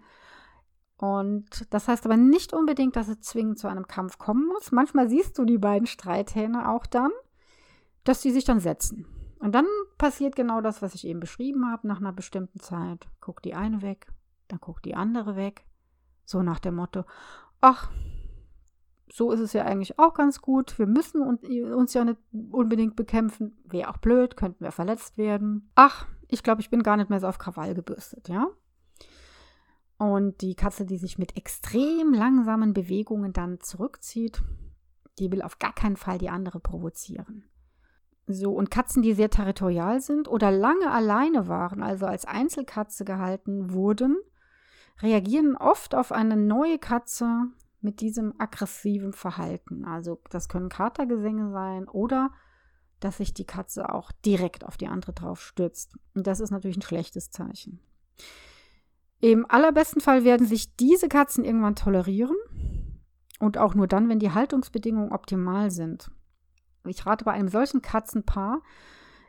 Und 0.99 1.67
das 1.71 1.89
heißt 1.89 2.05
aber 2.05 2.19
nicht 2.19 2.53
unbedingt, 2.53 2.97
dass 2.97 3.09
es 3.09 3.21
zwingend 3.21 3.59
zu 3.59 3.67
einem 3.67 3.87
Kampf 3.87 4.19
kommen 4.19 4.47
muss. 4.47 4.73
Manchmal 4.73 5.09
siehst 5.09 5.39
du 5.39 5.45
die 5.45 5.59
beiden 5.59 5.87
Streithähne 5.87 6.69
auch 6.69 6.87
dann, 6.87 7.11
dass 8.05 8.21
sie 8.21 8.31
sich 8.31 8.45
dann 8.45 8.61
setzen. 8.61 9.07
Und 9.39 9.55
dann 9.55 9.67
passiert 9.99 10.35
genau 10.37 10.61
das, 10.61 10.83
was 10.83 10.95
ich 10.95 11.07
eben 11.07 11.21
beschrieben 11.21 11.71
habe, 11.71 11.87
nach 11.87 12.01
einer 12.01 12.13
bestimmten 12.13 12.61
Zeit. 12.61 13.09
Guckt 13.21 13.45
die 13.45 13.55
eine 13.55 13.83
weg, 13.83 14.07
dann 14.49 14.61
guckt 14.61 14.85
die 14.85 14.95
andere 14.95 15.37
weg. 15.37 15.67
So 16.25 16.43
nach 16.43 16.59
dem 16.59 16.77
Motto, 16.77 17.05
ach, 17.61 17.91
so 19.13 19.31
ist 19.31 19.41
es 19.41 19.53
ja 19.53 19.65
eigentlich 19.65 19.99
auch 19.99 20.15
ganz 20.15 20.41
gut. 20.41 20.79
Wir 20.79 20.87
müssen 20.87 21.23
uns 21.23 21.95
ja 21.95 22.05
nicht 22.05 22.19
unbedingt 22.51 22.97
bekämpfen. 22.97 23.57
Wäre 23.65 23.91
auch 23.91 23.99
blöd, 23.99 24.37
könnten 24.37 24.65
wir 24.65 24.73
verletzt 24.73 25.17
werden. 25.19 25.71
Ach, 25.75 26.07
ich 26.29 26.43
glaube, 26.43 26.61
ich 26.61 26.71
bin 26.71 26.83
gar 26.83 26.97
nicht 26.97 27.11
mehr 27.11 27.21
so 27.21 27.29
auf 27.29 27.39
Krawall 27.39 27.75
gebürstet, 27.75 28.29
ja? 28.29 28.49
Und 29.99 30.41
die 30.41 30.57
Katze, 30.57 30.85
die 30.85 30.99
sich 30.99 31.19
mit 31.19 31.37
extrem 31.37 32.13
langsamen 32.13 32.75
Bewegungen 32.75 33.33
dann 33.33 33.61
zurückzieht, 33.61 34.43
die 35.19 35.31
will 35.31 35.41
auf 35.41 35.59
gar 35.59 35.73
keinen 35.73 35.97
Fall 35.97 36.19
die 36.19 36.29
andere 36.29 36.61
provozieren. 36.61 37.45
So, 38.27 38.53
und 38.53 38.71
Katzen, 38.71 39.03
die 39.03 39.13
sehr 39.13 39.31
territorial 39.31 40.01
sind 40.01 40.27
oder 40.29 40.51
lange 40.51 40.91
alleine 40.91 41.47
waren, 41.47 41.83
also 41.83 42.07
als 42.07 42.25
Einzelkatze 42.25 43.05
gehalten 43.05 43.73
wurden, 43.73 44.17
reagieren 45.01 45.57
oft 45.57 45.95
auf 45.95 46.11
eine 46.11 46.37
neue 46.37 46.79
Katze 46.79 47.47
mit 47.81 48.01
diesem 48.01 48.35
aggressiven 48.39 49.13
Verhalten. 49.13 49.85
Also 49.85 50.21
das 50.31 50.49
können 50.49 50.69
Katergesänge 50.69 51.53
sein 51.53 51.89
oder 51.89 52.31
dass 52.99 53.19
sich 53.19 53.35
die 53.35 53.45
Katze 53.45 53.93
auch 53.93 54.11
direkt 54.25 54.65
auf 54.65 54.77
die 54.77 54.89
andere 54.89 55.13
drauf 55.13 55.41
stürzt. 55.41 55.97
Und 56.15 56.27
das 56.27 56.41
ist 56.41 56.51
natürlich 56.51 56.79
ein 56.79 56.83
schlechtes 56.83 57.31
Zeichen. 57.31 57.81
Im 59.21 59.49
allerbesten 59.49 60.01
Fall 60.01 60.25
werden 60.25 60.47
sich 60.47 60.75
diese 60.77 61.09
Katzen 61.09 61.45
irgendwann 61.45 61.77
tolerieren 61.77 62.37
und 63.39 63.59
auch 63.59 63.75
nur 63.75 63.87
dann, 63.87 64.09
wenn 64.09 64.19
die 64.19 64.33
Haltungsbedingungen 64.33 65.13
optimal 65.13 65.71
sind. 65.71 66.11
Ich 66.89 67.07
rate 67.07 67.25
bei 67.25 67.33
einem 67.33 67.49
solchen 67.49 67.83
Katzenpaar 67.83 68.63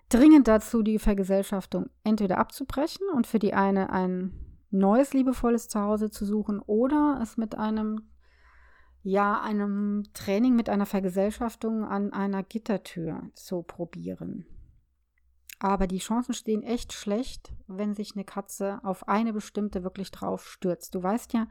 dringend 0.10 0.48
dazu, 0.48 0.84
die 0.84 1.00
Vergesellschaftung 1.00 1.90
entweder 2.04 2.38
abzubrechen 2.38 3.08
und 3.14 3.28
für 3.28 3.40
die 3.40 3.54
eine 3.54 3.92
ein 3.92 4.34
neues 4.70 5.14
liebevolles 5.14 5.68
Zuhause 5.70 6.10
zu 6.10 6.26
suchen 6.26 6.60
oder 6.60 7.20
es 7.22 7.38
mit 7.38 7.56
einem 7.56 8.10
ja, 9.04 9.40
einem 9.40 10.04
Training 10.14 10.56
mit 10.56 10.68
einer 10.68 10.86
Vergesellschaftung 10.86 11.86
an 11.86 12.12
einer 12.12 12.44
Gittertür 12.44 13.22
zu 13.36 13.64
probieren. 13.64 14.46
Aber 15.60 15.88
die 15.88 16.00
Chancen 16.00 16.34
stehen 16.34 16.62
echt 16.62 16.92
schlecht, 16.92 17.54
wenn 17.68 17.96
sich 17.96 18.16
eine 18.16 18.26
Katze 18.26 18.80
auf 18.84 19.08
eine 19.08 19.32
bestimmte 19.32 19.84
wirklich 19.84 20.12
drauf 20.12 20.46
stürzt. 20.46 20.94
Du 20.94 21.02
weißt 21.02 21.32
ja, 21.34 21.48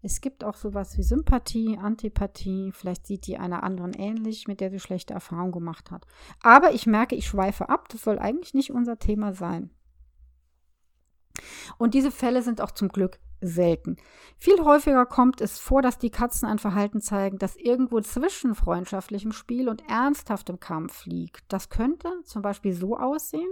es 0.00 0.20
gibt 0.20 0.44
auch 0.44 0.54
sowas 0.54 0.96
wie 0.96 1.02
Sympathie, 1.02 1.76
Antipathie. 1.76 2.70
Vielleicht 2.72 3.06
sieht 3.06 3.26
die 3.26 3.36
einer 3.36 3.64
anderen 3.64 3.92
ähnlich, 3.94 4.46
mit 4.46 4.60
der 4.60 4.70
sie 4.70 4.78
schlechte 4.78 5.12
Erfahrungen 5.12 5.52
gemacht 5.52 5.90
hat. 5.90 6.06
Aber 6.40 6.72
ich 6.72 6.86
merke, 6.86 7.16
ich 7.16 7.26
schweife 7.26 7.68
ab. 7.68 7.88
Das 7.88 8.02
soll 8.02 8.18
eigentlich 8.18 8.54
nicht 8.54 8.70
unser 8.70 8.98
Thema 8.98 9.32
sein. 9.32 9.70
Und 11.78 11.94
diese 11.94 12.10
Fälle 12.10 12.42
sind 12.42 12.60
auch 12.60 12.70
zum 12.70 12.88
Glück 12.88 13.18
selten. 13.40 13.96
Viel 14.36 14.64
häufiger 14.64 15.06
kommt 15.06 15.40
es 15.40 15.58
vor, 15.58 15.82
dass 15.82 15.98
die 15.98 16.10
Katzen 16.10 16.48
ein 16.48 16.58
Verhalten 16.58 17.00
zeigen, 17.00 17.38
das 17.38 17.56
irgendwo 17.56 18.00
zwischen 18.00 18.54
freundschaftlichem 18.54 19.32
Spiel 19.32 19.68
und 19.68 19.88
ernsthaftem 19.88 20.58
Kampf 20.58 21.06
liegt. 21.06 21.44
Das 21.52 21.70
könnte 21.70 22.08
zum 22.24 22.42
Beispiel 22.42 22.72
so 22.72 22.96
aussehen. 22.96 23.50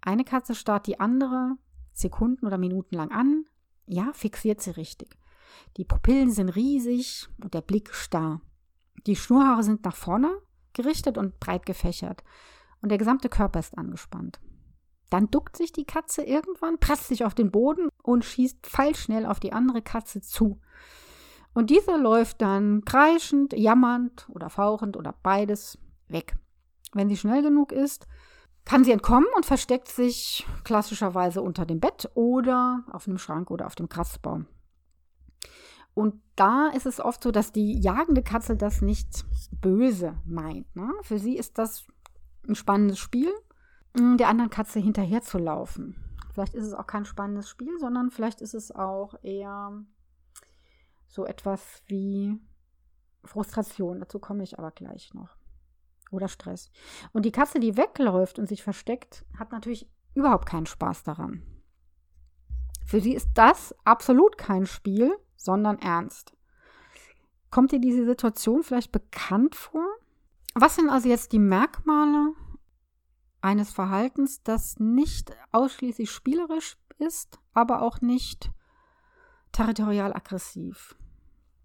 Eine 0.00 0.24
Katze 0.24 0.54
starrt 0.54 0.86
die 0.86 1.00
andere 1.00 1.56
Sekunden 1.92 2.46
oder 2.46 2.58
Minuten 2.58 2.94
lang 2.94 3.10
an. 3.10 3.44
Ja, 3.86 4.12
fixiert 4.12 4.60
sie 4.60 4.70
richtig. 4.70 5.18
Die 5.76 5.84
Pupillen 5.84 6.30
sind 6.30 6.50
riesig 6.50 7.28
und 7.42 7.54
der 7.54 7.60
Blick 7.60 7.94
starr. 7.94 8.40
Die 9.06 9.16
Schnurhaare 9.16 9.62
sind 9.62 9.84
nach 9.84 9.96
vorne 9.96 10.30
gerichtet 10.72 11.18
und 11.18 11.40
breit 11.40 11.66
gefächert. 11.66 12.22
Und 12.82 12.90
der 12.90 12.98
gesamte 12.98 13.28
Körper 13.28 13.58
ist 13.58 13.76
angespannt. 13.76 14.38
Dann 15.10 15.30
duckt 15.30 15.56
sich 15.56 15.72
die 15.72 15.84
Katze 15.84 16.22
irgendwann, 16.22 16.78
presst 16.78 17.08
sich 17.08 17.24
auf 17.24 17.34
den 17.34 17.50
Boden 17.50 17.88
und 18.02 18.24
schießt 18.24 18.66
pfeilschnell 18.66 19.24
auf 19.24 19.40
die 19.40 19.52
andere 19.52 19.82
Katze 19.82 20.20
zu. 20.20 20.60
Und 21.54 21.70
diese 21.70 21.96
läuft 21.96 22.42
dann 22.42 22.84
kreischend, 22.84 23.54
jammernd 23.54 24.28
oder 24.28 24.50
fauchend 24.50 24.96
oder 24.96 25.14
beides 25.22 25.78
weg. 26.08 26.36
Wenn 26.92 27.08
sie 27.08 27.16
schnell 27.16 27.42
genug 27.42 27.72
ist, 27.72 28.06
kann 28.64 28.84
sie 28.84 28.92
entkommen 28.92 29.28
und 29.36 29.46
versteckt 29.46 29.88
sich 29.88 30.46
klassischerweise 30.64 31.40
unter 31.40 31.64
dem 31.64 31.80
Bett 31.80 32.10
oder 32.14 32.84
auf 32.90 33.06
einem 33.06 33.18
Schrank 33.18 33.50
oder 33.50 33.66
auf 33.66 33.76
dem 33.76 33.88
Kratzbaum. 33.88 34.46
Und 35.94 36.20
da 36.34 36.68
ist 36.68 36.86
es 36.86 37.00
oft 37.00 37.22
so, 37.22 37.30
dass 37.30 37.52
die 37.52 37.80
jagende 37.80 38.22
Katze 38.22 38.56
das 38.56 38.82
nicht 38.82 39.24
böse 39.50 40.16
meint. 40.26 40.74
Ne? 40.76 40.92
Für 41.02 41.18
sie 41.18 41.36
ist 41.36 41.58
das 41.58 41.86
ein 42.46 42.54
spannendes 42.54 42.98
Spiel 42.98 43.32
Mm, 43.98 44.16
der 44.16 44.28
anderen 44.28 44.50
Katze 44.50 44.78
hinterher 44.78 45.22
zu 45.22 45.38
laufen. 45.38 45.96
Vielleicht 46.32 46.54
ist 46.54 46.66
es 46.66 46.74
auch 46.74 46.86
kein 46.86 47.06
spannendes 47.06 47.48
Spiel, 47.48 47.78
sondern 47.78 48.10
vielleicht 48.10 48.40
ist 48.42 48.54
es 48.54 48.70
auch 48.70 49.14
eher 49.22 49.84
so 51.06 51.24
etwas 51.24 51.82
wie 51.86 52.38
Frustration. 53.24 54.00
Dazu 54.00 54.18
komme 54.18 54.42
ich 54.42 54.58
aber 54.58 54.70
gleich 54.70 55.14
noch. 55.14 55.36
Oder 56.10 56.28
Stress. 56.28 56.70
Und 57.12 57.24
die 57.24 57.32
Katze, 57.32 57.58
die 57.58 57.76
wegläuft 57.76 58.38
und 58.38 58.48
sich 58.48 58.62
versteckt, 58.62 59.24
hat 59.38 59.50
natürlich 59.50 59.90
überhaupt 60.14 60.46
keinen 60.46 60.66
Spaß 60.66 61.02
daran. 61.02 61.42
Für 62.84 63.00
sie 63.00 63.14
ist 63.14 63.30
das 63.34 63.74
absolut 63.84 64.38
kein 64.38 64.66
Spiel, 64.66 65.16
sondern 65.36 65.78
ernst. 65.78 66.32
Kommt 67.50 67.72
dir 67.72 67.80
diese 67.80 68.04
Situation 68.04 68.62
vielleicht 68.62 68.92
bekannt 68.92 69.54
vor? 69.54 69.86
Was 70.54 70.76
sind 70.76 70.88
also 70.88 71.08
jetzt 71.08 71.32
die 71.32 71.38
Merkmale 71.38 72.34
eines 73.40 73.72
Verhaltens, 73.72 74.42
das 74.42 74.78
nicht 74.78 75.30
ausschließlich 75.52 76.10
spielerisch 76.10 76.76
ist, 76.98 77.38
aber 77.54 77.82
auch 77.82 78.00
nicht 78.00 78.50
territorial 79.52 80.12
aggressiv. 80.12 80.96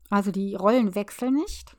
Also 0.10 0.32
die 0.32 0.56
Rollen 0.56 0.96
wechseln 0.96 1.34
nicht. 1.34 1.76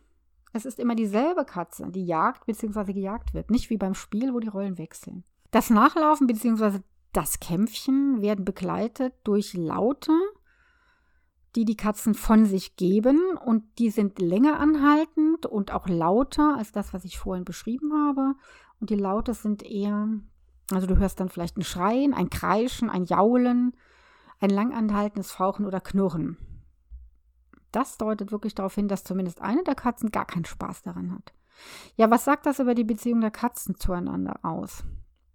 Es 0.53 0.67
ist 0.67 0.79
immer 0.79 0.95
dieselbe 0.95 1.45
Katze, 1.45 1.91
die 1.91 2.05
jagt 2.05 2.47
bzw. 2.47 2.93
gejagt 2.93 3.33
wird, 3.33 3.51
nicht 3.51 3.71
wie 3.71 3.79
beim 3.79 3.95
Spiel, 3.95 4.35
wo 4.35 4.41
die 4.41 4.49
Rollen 4.49 4.77
wechseln. 4.77 5.25
Das 5.51 5.71
Nachlaufen 5.71 6.27
bzw. 6.27 6.81
das 7.13 7.41
Kämpfen 7.41 8.21
werden 8.21 8.45
begleitet 8.45 9.15
durch 9.25 9.55
Laute, 9.55 10.13
die 11.54 11.64
die 11.64 11.76
Katzen 11.76 12.14
von 12.14 12.47
sich 12.47 12.76
geben 12.76 13.37
und 13.44 13.64
die 13.78 13.90
sind 13.90 14.18
länger 14.18 14.59
anhaltend 14.59 15.47
und 15.47 15.73
auch 15.73 15.88
lauter 15.88 16.56
als 16.56 16.73
das, 16.73 16.94
was 16.94 17.04
ich 17.04 17.18
vorhin 17.18 17.44
beschrieben 17.44 17.92
habe 17.92 18.35
und 18.80 18.90
die 18.90 18.97
Laute 18.97 19.35
sind 19.35 19.62
eher, 19.62 20.09
also 20.71 20.87
du 20.87 20.97
hörst 20.97 21.21
dann 21.21 21.28
vielleicht 21.28 21.59
ein 21.59 21.64
Schreien, 21.64 22.14
ein 22.14 22.30
Kreischen, 22.30 22.88
ein 22.88 23.04
Jaulen, 23.04 23.76
ein 24.40 24.50
langanhaltendes 24.50 25.30
Fauchen 25.30 25.66
oder 25.66 25.80
Knurren. 25.80 26.37
Das 27.71 27.97
deutet 27.97 28.32
wirklich 28.32 28.54
darauf 28.54 28.75
hin, 28.75 28.88
dass 28.88 29.04
zumindest 29.04 29.40
eine 29.40 29.62
der 29.64 29.75
Katzen 29.75 30.11
gar 30.11 30.26
keinen 30.26 30.44
Spaß 30.44 30.82
daran 30.82 31.12
hat. 31.12 31.32
Ja, 31.97 32.11
was 32.11 32.25
sagt 32.25 32.47
das 32.47 32.59
über 32.59 32.75
die 32.75 32.85
Beziehung 32.85 33.21
der 33.21 33.30
Katzen 33.30 33.76
zueinander 33.76 34.40
aus? 34.42 34.85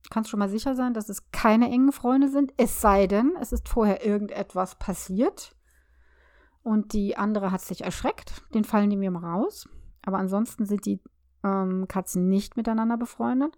Du 0.04 0.10
kannst 0.10 0.30
schon 0.30 0.40
mal 0.40 0.50
sicher 0.50 0.76
sein, 0.76 0.94
dass 0.94 1.10
es 1.10 1.32
keine 1.32 1.70
engen 1.70 1.92
Freunde 1.92 2.30
sind, 2.30 2.54
es 2.58 2.82
sei 2.82 3.08
denn, 3.08 3.34
es 3.40 3.52
ist 3.52 3.70
vorher 3.70 4.06
irgendetwas 4.06 4.76
passiert 4.76 5.57
und 6.68 6.92
die 6.92 7.16
andere 7.16 7.52
hat 7.54 7.62
sich 7.62 7.86
erschreckt, 7.86 8.44
den 8.54 8.66
fallen 8.66 8.90
die 8.90 8.98
mir 8.98 9.10
mal 9.10 9.24
raus. 9.24 9.70
Aber 10.06 10.18
ansonsten 10.18 10.66
sind 10.66 10.86
die 10.86 11.00
ähm, 11.42 11.88
Katzen 11.88 12.28
nicht 12.28 12.58
miteinander 12.58 12.98
befreundet. 12.98 13.58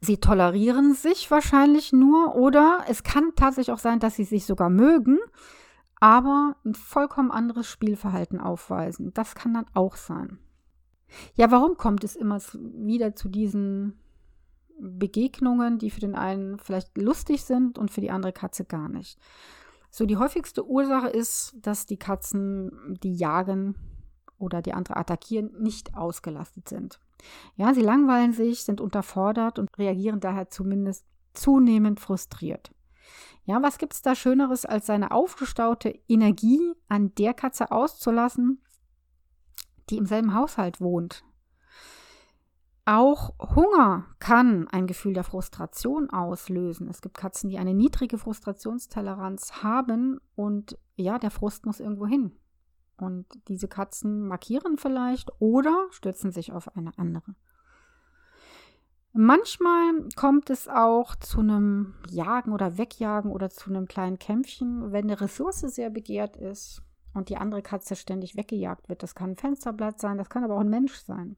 Sie 0.00 0.16
tolerieren 0.16 0.94
sich 0.94 1.30
wahrscheinlich 1.30 1.92
nur 1.92 2.36
oder 2.36 2.84
es 2.88 3.02
kann 3.02 3.32
tatsächlich 3.36 3.74
auch 3.74 3.78
sein, 3.78 4.00
dass 4.00 4.16
sie 4.16 4.24
sich 4.24 4.46
sogar 4.46 4.70
mögen, 4.70 5.18
aber 6.00 6.56
ein 6.64 6.74
vollkommen 6.74 7.30
anderes 7.30 7.66
Spielverhalten 7.66 8.40
aufweisen. 8.40 9.12
Das 9.12 9.34
kann 9.34 9.52
dann 9.52 9.66
auch 9.74 9.96
sein. 9.96 10.38
Ja, 11.34 11.50
warum 11.50 11.76
kommt 11.76 12.02
es 12.02 12.16
immer 12.16 12.40
wieder 12.62 13.14
zu 13.14 13.28
diesen 13.28 13.98
Begegnungen, 14.80 15.78
die 15.78 15.90
für 15.90 16.00
den 16.00 16.14
einen 16.14 16.58
vielleicht 16.58 16.96
lustig 16.96 17.44
sind 17.44 17.78
und 17.78 17.90
für 17.90 18.00
die 18.00 18.10
andere 18.10 18.32
Katze 18.32 18.64
gar 18.64 18.88
nicht? 18.88 19.18
So, 19.94 20.06
die 20.06 20.16
häufigste 20.16 20.66
Ursache 20.66 21.06
ist, 21.06 21.54
dass 21.62 21.86
die 21.86 21.98
Katzen, 21.98 22.98
die 23.04 23.14
jagen, 23.14 23.76
oder 24.38 24.60
die 24.60 24.74
andere 24.74 24.96
attackieren, 24.96 25.52
nicht 25.62 25.96
ausgelastet 25.96 26.68
sind. 26.68 26.98
Ja, 27.54 27.72
sie 27.72 27.82
langweilen 27.82 28.32
sich, 28.32 28.64
sind 28.64 28.80
unterfordert 28.80 29.60
und 29.60 29.68
reagieren 29.78 30.18
daher 30.18 30.50
zumindest 30.50 31.06
zunehmend 31.32 32.00
frustriert. 32.00 32.74
Ja, 33.44 33.62
was 33.62 33.78
gibt 33.78 33.92
es 33.92 34.02
da 34.02 34.16
Schöneres, 34.16 34.66
als 34.66 34.86
seine 34.86 35.12
aufgestaute 35.12 35.96
Energie 36.08 36.72
an 36.88 37.14
der 37.14 37.32
Katze 37.32 37.70
auszulassen, 37.70 38.60
die 39.90 39.96
im 39.98 40.06
selben 40.06 40.34
Haushalt 40.34 40.80
wohnt? 40.80 41.24
Auch 42.86 43.34
Hunger 43.38 44.04
kann 44.18 44.68
ein 44.68 44.86
Gefühl 44.86 45.14
der 45.14 45.24
Frustration 45.24 46.10
auslösen. 46.10 46.88
Es 46.88 47.00
gibt 47.00 47.16
Katzen, 47.16 47.48
die 47.48 47.58
eine 47.58 47.72
niedrige 47.72 48.18
Frustrationstoleranz 48.18 49.62
haben 49.62 50.20
und 50.34 50.78
ja, 50.96 51.18
der 51.18 51.30
Frust 51.30 51.64
muss 51.64 51.80
irgendwo 51.80 52.06
hin. 52.06 52.32
Und 52.98 53.26
diese 53.48 53.68
Katzen 53.68 54.28
markieren 54.28 54.76
vielleicht 54.76 55.30
oder 55.40 55.86
stürzen 55.90 56.30
sich 56.30 56.52
auf 56.52 56.76
eine 56.76 56.96
andere. 56.98 57.34
Manchmal 59.16 60.08
kommt 60.16 60.50
es 60.50 60.68
auch 60.68 61.14
zu 61.16 61.40
einem 61.40 61.94
Jagen 62.10 62.52
oder 62.52 62.76
Wegjagen 62.76 63.30
oder 63.30 63.48
zu 63.48 63.70
einem 63.70 63.86
kleinen 63.86 64.18
Kämpfchen, 64.18 64.92
wenn 64.92 65.04
eine 65.04 65.20
Ressource 65.20 65.60
sehr 65.60 65.88
begehrt 65.88 66.36
ist 66.36 66.82
und 67.14 67.28
die 67.28 67.36
andere 67.36 67.62
Katze 67.62 67.96
ständig 67.96 68.36
weggejagt 68.36 68.88
wird. 68.88 69.02
Das 69.02 69.14
kann 69.14 69.30
ein 69.30 69.36
Fensterblatt 69.36 70.00
sein, 70.00 70.18
das 70.18 70.28
kann 70.28 70.44
aber 70.44 70.56
auch 70.56 70.60
ein 70.60 70.68
Mensch 70.68 70.96
sein. 70.96 71.36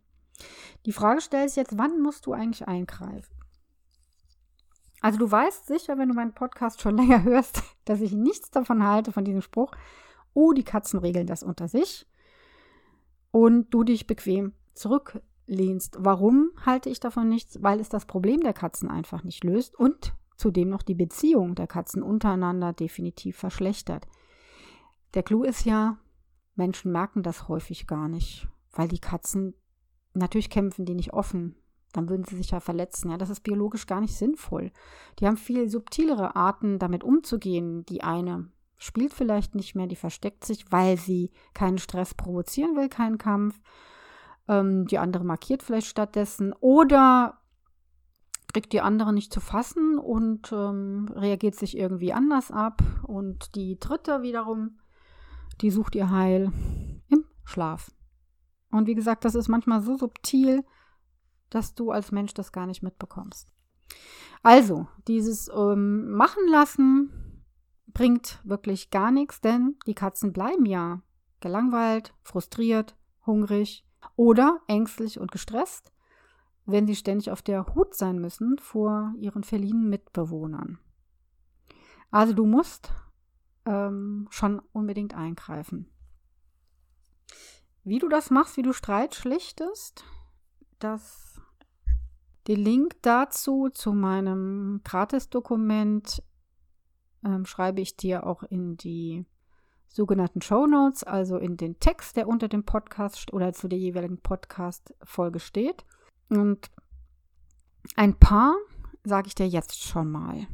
Die 0.84 0.92
Frage 0.92 1.20
stellt 1.20 1.50
sich 1.50 1.56
jetzt, 1.56 1.78
wann 1.78 2.00
musst 2.00 2.26
du 2.26 2.32
eigentlich 2.32 2.66
eingreifen? 2.66 3.34
Also 5.00 5.18
du 5.18 5.30
weißt 5.30 5.66
sicher, 5.66 5.98
wenn 5.98 6.08
du 6.08 6.14
meinen 6.14 6.34
Podcast 6.34 6.80
schon 6.80 6.96
länger 6.98 7.22
hörst, 7.22 7.62
dass 7.84 8.00
ich 8.00 8.12
nichts 8.12 8.50
davon 8.50 8.82
halte, 8.82 9.12
von 9.12 9.24
diesem 9.24 9.42
Spruch, 9.42 9.72
oh, 10.34 10.52
die 10.52 10.64
Katzen 10.64 10.98
regeln 10.98 11.26
das 11.26 11.42
unter 11.42 11.68
sich 11.68 12.06
und 13.30 13.72
du 13.72 13.84
dich 13.84 14.06
bequem 14.06 14.52
zurücklehnen 14.74 15.24
ablehnst. 15.46 15.96
Warum 15.98 16.50
halte 16.64 16.90
ich 16.90 17.00
davon 17.00 17.28
nichts? 17.28 17.62
Weil 17.62 17.80
es 17.80 17.88
das 17.88 18.06
Problem 18.06 18.40
der 18.40 18.52
Katzen 18.52 18.90
einfach 18.90 19.22
nicht 19.22 19.44
löst 19.44 19.74
und 19.74 20.14
zudem 20.36 20.68
noch 20.68 20.82
die 20.82 20.94
Beziehung 20.94 21.54
der 21.54 21.66
Katzen 21.66 22.02
untereinander 22.02 22.72
definitiv 22.72 23.36
verschlechtert. 23.36 24.06
Der 25.14 25.22
Clou 25.22 25.44
ist 25.44 25.64
ja, 25.64 25.98
Menschen 26.56 26.92
merken 26.92 27.22
das 27.22 27.48
häufig 27.48 27.86
gar 27.86 28.08
nicht, 28.08 28.48
weil 28.72 28.88
die 28.88 28.98
Katzen, 28.98 29.54
natürlich 30.16 30.50
kämpfen 30.50 30.84
die 30.84 30.94
nicht 30.94 31.12
offen, 31.12 31.56
dann 31.92 32.08
würden 32.08 32.24
sie 32.24 32.36
sich 32.36 32.50
ja 32.50 32.60
verletzen. 32.60 33.10
Ja, 33.10 33.16
das 33.16 33.30
ist 33.30 33.40
biologisch 33.40 33.86
gar 33.86 34.00
nicht 34.00 34.14
sinnvoll. 34.14 34.70
Die 35.18 35.26
haben 35.26 35.36
viel 35.36 35.68
subtilere 35.68 36.36
Arten, 36.36 36.78
damit 36.78 37.04
umzugehen. 37.04 37.86
Die 37.86 38.02
eine 38.02 38.50
spielt 38.76 39.14
vielleicht 39.14 39.54
nicht 39.54 39.74
mehr, 39.74 39.86
die 39.86 39.96
versteckt 39.96 40.44
sich, 40.44 40.70
weil 40.70 40.98
sie 40.98 41.30
keinen 41.54 41.78
Stress 41.78 42.14
provozieren 42.14 42.76
will, 42.76 42.88
keinen 42.88 43.18
Kampf. 43.18 43.58
Ähm, 44.48 44.86
die 44.86 44.98
andere 44.98 45.24
markiert 45.24 45.62
vielleicht 45.62 45.86
stattdessen 45.86 46.52
oder 46.60 47.40
kriegt 48.52 48.72
die 48.72 48.80
andere 48.80 49.12
nicht 49.12 49.32
zu 49.32 49.40
fassen 49.40 49.98
und 49.98 50.52
ähm, 50.52 51.08
reagiert 51.14 51.54
sich 51.54 51.76
irgendwie 51.76 52.12
anders 52.12 52.50
ab. 52.50 52.82
Und 53.02 53.54
die 53.54 53.78
dritte 53.80 54.22
wiederum, 54.22 54.78
die 55.60 55.70
sucht 55.70 55.94
ihr 55.94 56.10
Heil 56.10 56.52
im 57.08 57.24
Schlaf. 57.44 57.90
Und 58.76 58.86
wie 58.86 58.94
gesagt, 58.94 59.24
das 59.24 59.34
ist 59.34 59.48
manchmal 59.48 59.80
so 59.80 59.96
subtil, 59.96 60.64
dass 61.50 61.74
du 61.74 61.90
als 61.90 62.12
Mensch 62.12 62.34
das 62.34 62.52
gar 62.52 62.66
nicht 62.66 62.82
mitbekommst. 62.82 63.52
Also, 64.42 64.86
dieses 65.06 65.48
ähm, 65.48 66.10
Machen 66.10 66.48
lassen 66.48 67.42
bringt 67.86 68.40
wirklich 68.44 68.90
gar 68.90 69.10
nichts, 69.10 69.40
denn 69.40 69.76
die 69.86 69.94
Katzen 69.94 70.32
bleiben 70.32 70.66
ja 70.66 71.02
gelangweilt, 71.40 72.14
frustriert, 72.22 72.96
hungrig 73.24 73.86
oder 74.16 74.60
ängstlich 74.66 75.18
und 75.18 75.32
gestresst, 75.32 75.92
wenn 76.64 76.86
sie 76.86 76.96
ständig 76.96 77.30
auf 77.30 77.42
der 77.42 77.74
Hut 77.74 77.94
sein 77.94 78.18
müssen 78.18 78.58
vor 78.58 79.14
ihren 79.18 79.44
felinen 79.44 79.88
Mitbewohnern. 79.88 80.78
Also 82.10 82.34
du 82.34 82.46
musst 82.46 82.92
ähm, 83.64 84.28
schon 84.30 84.60
unbedingt 84.72 85.14
eingreifen. 85.14 85.90
Wie 87.86 88.00
du 88.00 88.08
das 88.08 88.30
machst, 88.30 88.56
wie 88.56 88.62
du 88.62 88.72
Streit 88.72 89.14
schlichtest, 89.14 90.02
das 90.80 91.40
den 92.48 92.58
Link 92.58 92.96
dazu 93.02 93.68
zu 93.72 93.92
meinem 93.92 94.80
Gratis-Dokument 94.82 96.20
ähm, 97.24 97.46
schreibe 97.46 97.80
ich 97.80 97.96
dir 97.96 98.26
auch 98.26 98.42
in 98.42 98.76
die 98.76 99.24
sogenannten 99.86 100.42
Show 100.42 100.66
Notes, 100.66 101.04
also 101.04 101.36
in 101.38 101.56
den 101.56 101.78
Text, 101.78 102.16
der 102.16 102.26
unter 102.26 102.48
dem 102.48 102.64
Podcast 102.64 103.32
oder 103.32 103.52
zu 103.52 103.68
der 103.68 103.78
jeweiligen 103.78 104.18
Podcast-Folge 104.18 105.38
steht. 105.38 105.84
Und 106.28 106.72
ein 107.94 108.18
paar 108.18 108.56
sage 109.04 109.28
ich 109.28 109.36
dir 109.36 109.46
jetzt 109.46 109.80
schon 109.84 110.10
mal. 110.10 110.48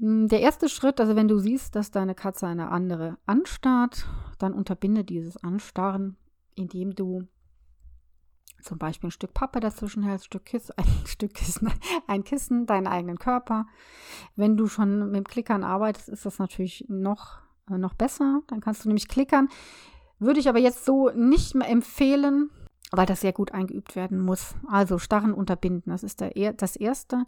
Der 0.00 0.40
erste 0.40 0.70
Schritt, 0.70 1.00
also 1.00 1.16
wenn 1.16 1.28
du 1.28 1.38
siehst, 1.38 1.76
dass 1.76 1.90
deine 1.90 2.14
Katze 2.14 2.46
eine 2.46 2.70
andere 2.70 3.18
anstarrt, 3.26 4.06
dann 4.42 4.54
unterbinde 4.54 5.04
dieses 5.04 5.36
Anstarren, 5.36 6.16
indem 6.54 6.94
du 6.94 7.26
zum 8.62 8.78
Beispiel 8.78 9.08
ein 9.08 9.12
Stück 9.12 9.32
Pappe 9.32 9.60
dazwischen 9.60 10.02
hältst, 10.02 10.26
Stück 10.26 10.44
Kiss, 10.44 10.70
ein 10.76 10.86
Stück 11.06 11.34
Kissen, 11.34 11.72
ein 12.06 12.24
Kissen, 12.24 12.66
deinen 12.66 12.86
eigenen 12.86 13.18
Körper. 13.18 13.66
Wenn 14.36 14.56
du 14.56 14.66
schon 14.66 15.06
mit 15.06 15.16
dem 15.16 15.24
Klickern 15.24 15.64
arbeitest, 15.64 16.08
ist 16.08 16.26
das 16.26 16.38
natürlich 16.38 16.84
noch 16.88 17.40
äh, 17.70 17.78
noch 17.78 17.94
besser. 17.94 18.42
Dann 18.48 18.60
kannst 18.60 18.84
du 18.84 18.88
nämlich 18.88 19.08
klickern. 19.08 19.48
Würde 20.18 20.40
ich 20.40 20.48
aber 20.48 20.58
jetzt 20.58 20.84
so 20.84 21.10
nicht 21.10 21.54
mehr 21.54 21.68
empfehlen, 21.68 22.50
weil 22.92 23.06
das 23.06 23.22
sehr 23.22 23.32
gut 23.32 23.52
eingeübt 23.52 23.96
werden 23.96 24.20
muss. 24.20 24.54
Also 24.68 24.98
Starren 24.98 25.32
unterbinden, 25.32 25.90
das 25.92 26.02
ist 26.02 26.20
der, 26.20 26.52
das 26.52 26.76
Erste, 26.76 27.24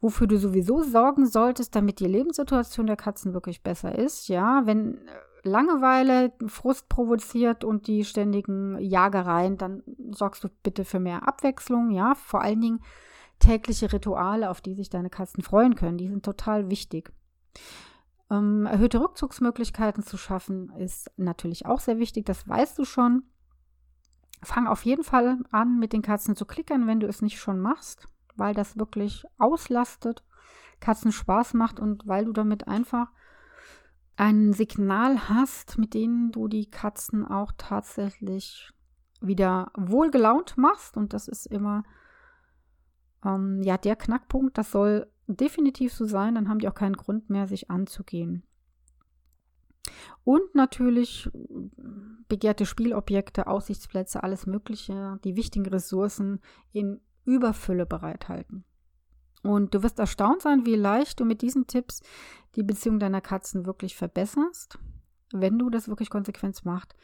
wofür 0.00 0.26
du 0.26 0.38
sowieso 0.38 0.82
sorgen 0.82 1.26
solltest, 1.26 1.76
damit 1.76 2.00
die 2.00 2.06
Lebenssituation 2.06 2.86
der 2.86 2.96
Katzen 2.96 3.34
wirklich 3.34 3.62
besser 3.62 3.96
ist. 3.96 4.28
Ja, 4.28 4.62
wenn 4.64 4.94
äh, 5.06 5.10
Langeweile 5.44 6.32
Frust 6.46 6.88
provoziert 6.88 7.64
und 7.64 7.86
die 7.86 8.04
ständigen 8.04 8.78
Jagereien, 8.80 9.58
dann 9.58 9.82
sorgst 10.10 10.42
du 10.42 10.48
bitte 10.62 10.84
für 10.84 11.00
mehr 11.00 11.28
Abwechslung. 11.28 11.90
Ja, 11.90 12.14
vor 12.14 12.40
allen 12.40 12.60
Dingen 12.60 12.80
tägliche 13.38 13.92
Rituale, 13.92 14.50
auf 14.50 14.60
die 14.60 14.74
sich 14.74 14.88
deine 14.88 15.10
Katzen 15.10 15.42
freuen 15.42 15.74
können, 15.74 15.98
die 15.98 16.08
sind 16.08 16.24
total 16.24 16.70
wichtig. 16.70 17.12
Ähm, 18.30 18.66
erhöhte 18.66 19.00
Rückzugsmöglichkeiten 19.00 20.02
zu 20.02 20.16
schaffen, 20.16 20.70
ist 20.78 21.10
natürlich 21.16 21.66
auch 21.66 21.80
sehr 21.80 21.98
wichtig. 21.98 22.24
Das 22.24 22.48
weißt 22.48 22.78
du 22.78 22.84
schon. 22.84 23.24
Fang 24.42 24.66
auf 24.66 24.84
jeden 24.84 25.04
Fall 25.04 25.38
an, 25.50 25.78
mit 25.78 25.92
den 25.92 26.02
Katzen 26.02 26.36
zu 26.36 26.44
klickern, 26.44 26.86
wenn 26.86 27.00
du 27.00 27.06
es 27.06 27.22
nicht 27.22 27.38
schon 27.38 27.60
machst, 27.60 28.08
weil 28.36 28.54
das 28.54 28.78
wirklich 28.78 29.24
auslastet, 29.38 30.24
Katzen 30.80 31.12
Spaß 31.12 31.54
macht 31.54 31.80
und 31.80 32.06
weil 32.06 32.26
du 32.26 32.32
damit 32.32 32.68
einfach 32.68 33.08
ein 34.16 34.52
Signal 34.52 35.28
hast, 35.28 35.78
mit 35.78 35.94
dem 35.94 36.30
du 36.30 36.48
die 36.48 36.70
Katzen 36.70 37.26
auch 37.26 37.52
tatsächlich 37.56 38.70
wieder 39.20 39.70
wohlgelaunt 39.76 40.56
machst. 40.56 40.96
Und 40.96 41.12
das 41.12 41.28
ist 41.28 41.46
immer 41.46 41.82
ähm, 43.24 43.62
ja 43.62 43.76
der 43.76 43.96
Knackpunkt. 43.96 44.56
Das 44.56 44.70
soll 44.70 45.10
definitiv 45.26 45.92
so 45.92 46.04
sein, 46.04 46.34
dann 46.34 46.48
haben 46.48 46.58
die 46.58 46.68
auch 46.68 46.74
keinen 46.74 46.96
Grund 46.96 47.30
mehr, 47.30 47.46
sich 47.46 47.70
anzugehen. 47.70 48.44
Und 50.22 50.54
natürlich 50.54 51.30
begehrte 52.28 52.66
Spielobjekte, 52.66 53.46
Aussichtsplätze, 53.46 54.22
alles 54.22 54.46
Mögliche, 54.46 55.18
die 55.24 55.36
wichtigen 55.36 55.66
Ressourcen 55.66 56.40
in 56.72 57.00
Überfülle 57.24 57.86
bereithalten. 57.86 58.64
Und 59.44 59.74
du 59.74 59.82
wirst 59.82 59.98
erstaunt 59.98 60.42
sein, 60.42 60.64
wie 60.64 60.74
leicht 60.74 61.20
du 61.20 61.24
mit 61.24 61.42
diesen 61.42 61.66
Tipps 61.66 62.00
die 62.56 62.62
Beziehung 62.62 62.98
deiner 62.98 63.20
Katzen 63.20 63.66
wirklich 63.66 63.94
verbesserst, 63.94 64.78
wenn 65.32 65.58
du 65.58 65.68
das 65.68 65.88
wirklich 65.88 66.08
konsequent 66.08 66.64
machst. 66.64 66.94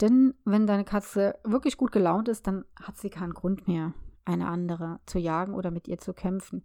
Denn 0.00 0.34
wenn 0.44 0.66
deine 0.66 0.84
Katze 0.84 1.36
wirklich 1.44 1.76
gut 1.76 1.90
gelaunt 1.90 2.28
ist, 2.28 2.46
dann 2.46 2.64
hat 2.80 2.98
sie 2.98 3.10
keinen 3.10 3.32
Grund 3.32 3.66
mehr, 3.66 3.94
eine 4.24 4.46
andere 4.46 5.00
zu 5.06 5.18
jagen 5.18 5.54
oder 5.54 5.70
mit 5.70 5.88
ihr 5.88 5.98
zu 5.98 6.12
kämpfen. 6.12 6.64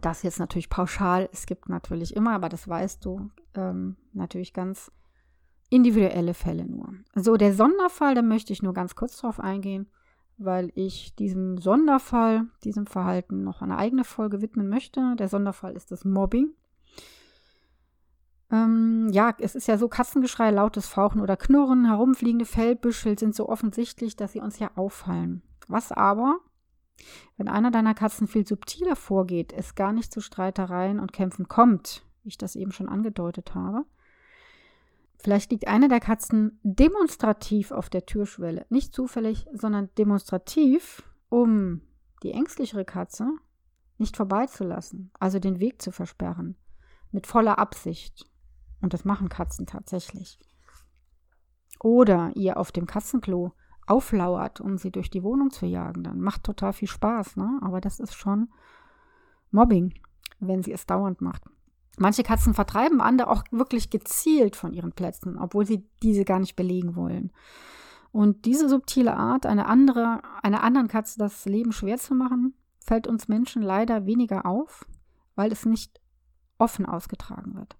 Das 0.00 0.22
jetzt 0.22 0.38
natürlich 0.38 0.70
pauschal. 0.70 1.28
Es 1.32 1.46
gibt 1.46 1.68
natürlich 1.68 2.14
immer, 2.14 2.32
aber 2.32 2.48
das 2.48 2.68
weißt 2.68 3.04
du, 3.04 3.30
ähm, 3.54 3.96
natürlich 4.12 4.54
ganz 4.54 4.92
individuelle 5.68 6.34
Fälle 6.34 6.64
nur. 6.64 6.94
So, 7.16 7.36
der 7.36 7.54
Sonderfall, 7.54 8.14
da 8.14 8.22
möchte 8.22 8.52
ich 8.52 8.62
nur 8.62 8.72
ganz 8.72 8.94
kurz 8.94 9.16
drauf 9.16 9.40
eingehen, 9.40 9.90
weil 10.40 10.72
ich 10.74 11.14
diesem 11.14 11.58
Sonderfall, 11.58 12.46
diesem 12.64 12.86
Verhalten 12.86 13.44
noch 13.44 13.62
eine 13.62 13.76
eigene 13.76 14.04
Folge 14.04 14.40
widmen 14.40 14.68
möchte. 14.68 15.14
Der 15.16 15.28
Sonderfall 15.28 15.76
ist 15.76 15.90
das 15.90 16.04
Mobbing. 16.04 16.54
Ähm, 18.50 19.08
ja, 19.12 19.34
es 19.38 19.54
ist 19.54 19.68
ja 19.68 19.78
so, 19.78 19.88
Katzengeschrei, 19.88 20.50
lautes 20.50 20.88
Fauchen 20.88 21.20
oder 21.20 21.36
Knurren, 21.36 21.86
herumfliegende 21.86 22.46
Fellbüschel 22.46 23.18
sind 23.18 23.34
so 23.34 23.48
offensichtlich, 23.48 24.16
dass 24.16 24.32
sie 24.32 24.40
uns 24.40 24.58
ja 24.58 24.70
auffallen. 24.74 25.42
Was 25.68 25.92
aber 25.92 26.40
wenn 27.36 27.48
einer 27.48 27.70
deiner 27.70 27.94
Katzen 27.94 28.26
viel 28.26 28.46
subtiler 28.46 28.96
vorgeht, 28.96 29.52
es 29.52 29.74
gar 29.74 29.92
nicht 29.92 30.12
zu 30.12 30.20
Streitereien 30.20 31.00
und 31.00 31.12
Kämpfen 31.12 31.48
kommt, 31.48 32.04
wie 32.22 32.28
ich 32.28 32.38
das 32.38 32.56
eben 32.56 32.72
schon 32.72 32.88
angedeutet 32.88 33.54
habe, 33.54 33.84
vielleicht 35.20 35.50
liegt 35.52 35.68
eine 35.68 35.88
der 35.88 36.00
Katzen 36.00 36.58
demonstrativ 36.62 37.70
auf 37.70 37.88
der 37.88 38.06
Türschwelle, 38.06 38.66
nicht 38.70 38.94
zufällig, 38.94 39.46
sondern 39.52 39.88
demonstrativ, 39.96 41.02
um 41.28 41.82
die 42.22 42.32
ängstlichere 42.32 42.84
Katze 42.84 43.30
nicht 43.98 44.16
vorbeizulassen, 44.16 45.10
also 45.18 45.38
den 45.38 45.60
Weg 45.60 45.82
zu 45.82 45.92
versperren, 45.92 46.56
mit 47.12 47.26
voller 47.26 47.58
Absicht. 47.58 48.26
Und 48.80 48.94
das 48.94 49.04
machen 49.04 49.28
Katzen 49.28 49.66
tatsächlich. 49.66 50.38
Oder 51.80 52.32
ihr 52.34 52.56
auf 52.56 52.72
dem 52.72 52.86
Katzenklo 52.86 53.52
auflauert, 53.86 54.60
um 54.60 54.78
sie 54.78 54.90
durch 54.90 55.10
die 55.10 55.22
Wohnung 55.22 55.50
zu 55.50 55.66
jagen, 55.66 56.02
dann 56.02 56.20
macht 56.20 56.44
total 56.44 56.72
viel 56.72 56.88
Spaß, 56.88 57.36
ne? 57.36 57.58
Aber 57.62 57.80
das 57.80 58.00
ist 58.00 58.14
schon 58.14 58.50
Mobbing, 59.50 59.94
wenn 60.38 60.62
sie 60.62 60.72
es 60.72 60.86
dauernd 60.86 61.20
macht. 61.20 61.42
Manche 61.98 62.22
Katzen 62.22 62.54
vertreiben 62.54 63.00
andere 63.00 63.28
auch 63.28 63.44
wirklich 63.50 63.90
gezielt 63.90 64.56
von 64.56 64.72
ihren 64.72 64.92
Plätzen, 64.92 65.38
obwohl 65.38 65.66
sie 65.66 65.86
diese 66.02 66.24
gar 66.24 66.38
nicht 66.38 66.56
belegen 66.56 66.96
wollen. 66.96 67.32
Und 68.12 68.44
diese 68.44 68.68
subtile 68.68 69.16
Art, 69.16 69.46
eine 69.46 69.66
andere, 69.66 70.22
einer 70.42 70.62
anderen 70.62 70.88
Katze 70.88 71.18
das 71.18 71.44
Leben 71.44 71.72
schwer 71.72 71.98
zu 71.98 72.14
machen, 72.14 72.54
fällt 72.78 73.06
uns 73.06 73.28
Menschen 73.28 73.62
leider 73.62 74.06
weniger 74.06 74.46
auf, 74.46 74.86
weil 75.36 75.52
es 75.52 75.66
nicht 75.66 76.00
offen 76.58 76.86
ausgetragen 76.86 77.54
wird. 77.54 77.76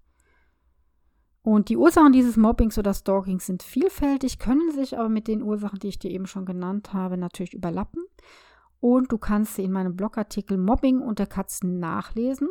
Und 1.43 1.69
die 1.69 1.77
Ursachen 1.77 2.13
dieses 2.13 2.37
Mobbings 2.37 2.77
oder 2.77 2.93
Stalkings 2.93 3.47
sind 3.47 3.63
vielfältig, 3.63 4.37
können 4.37 4.71
sich 4.71 4.97
aber 4.97 5.09
mit 5.09 5.27
den 5.27 5.41
Ursachen, 5.41 5.79
die 5.79 5.87
ich 5.87 5.99
dir 5.99 6.11
eben 6.11 6.27
schon 6.27 6.45
genannt 6.45 6.93
habe, 6.93 7.17
natürlich 7.17 7.53
überlappen. 7.53 8.03
Und 8.79 9.11
du 9.11 9.17
kannst 9.17 9.55
sie 9.55 9.63
in 9.63 9.71
meinem 9.71 9.95
Blogartikel 9.95 10.57
Mobbing 10.57 10.99
unter 10.99 11.25
Katzen 11.25 11.79
nachlesen. 11.79 12.47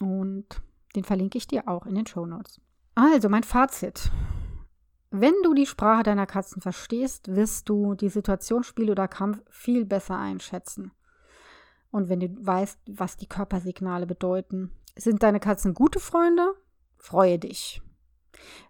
Und 0.00 0.46
den 0.96 1.04
verlinke 1.04 1.38
ich 1.38 1.46
dir 1.46 1.68
auch 1.68 1.86
in 1.86 1.94
den 1.94 2.06
Show 2.06 2.26
Notes. 2.26 2.60
Also, 2.94 3.28
mein 3.28 3.42
Fazit. 3.42 4.10
Wenn 5.10 5.34
du 5.44 5.54
die 5.54 5.66
Sprache 5.66 6.02
deiner 6.02 6.26
Katzen 6.26 6.60
verstehst, 6.60 7.34
wirst 7.34 7.68
du 7.68 7.94
die 7.94 8.08
Situation, 8.08 8.64
Spiel 8.64 8.90
oder 8.90 9.06
Kampf 9.06 9.42
viel 9.48 9.84
besser 9.84 10.18
einschätzen. 10.18 10.90
Und 11.92 12.08
wenn 12.08 12.18
du 12.18 12.28
weißt, 12.44 12.80
was 12.88 13.16
die 13.16 13.28
Körpersignale 13.28 14.06
bedeuten. 14.06 14.72
Sind 14.96 15.22
deine 15.22 15.38
Katzen 15.38 15.74
gute 15.74 16.00
Freunde? 16.00 16.54
Freue 16.96 17.38
dich. 17.38 17.80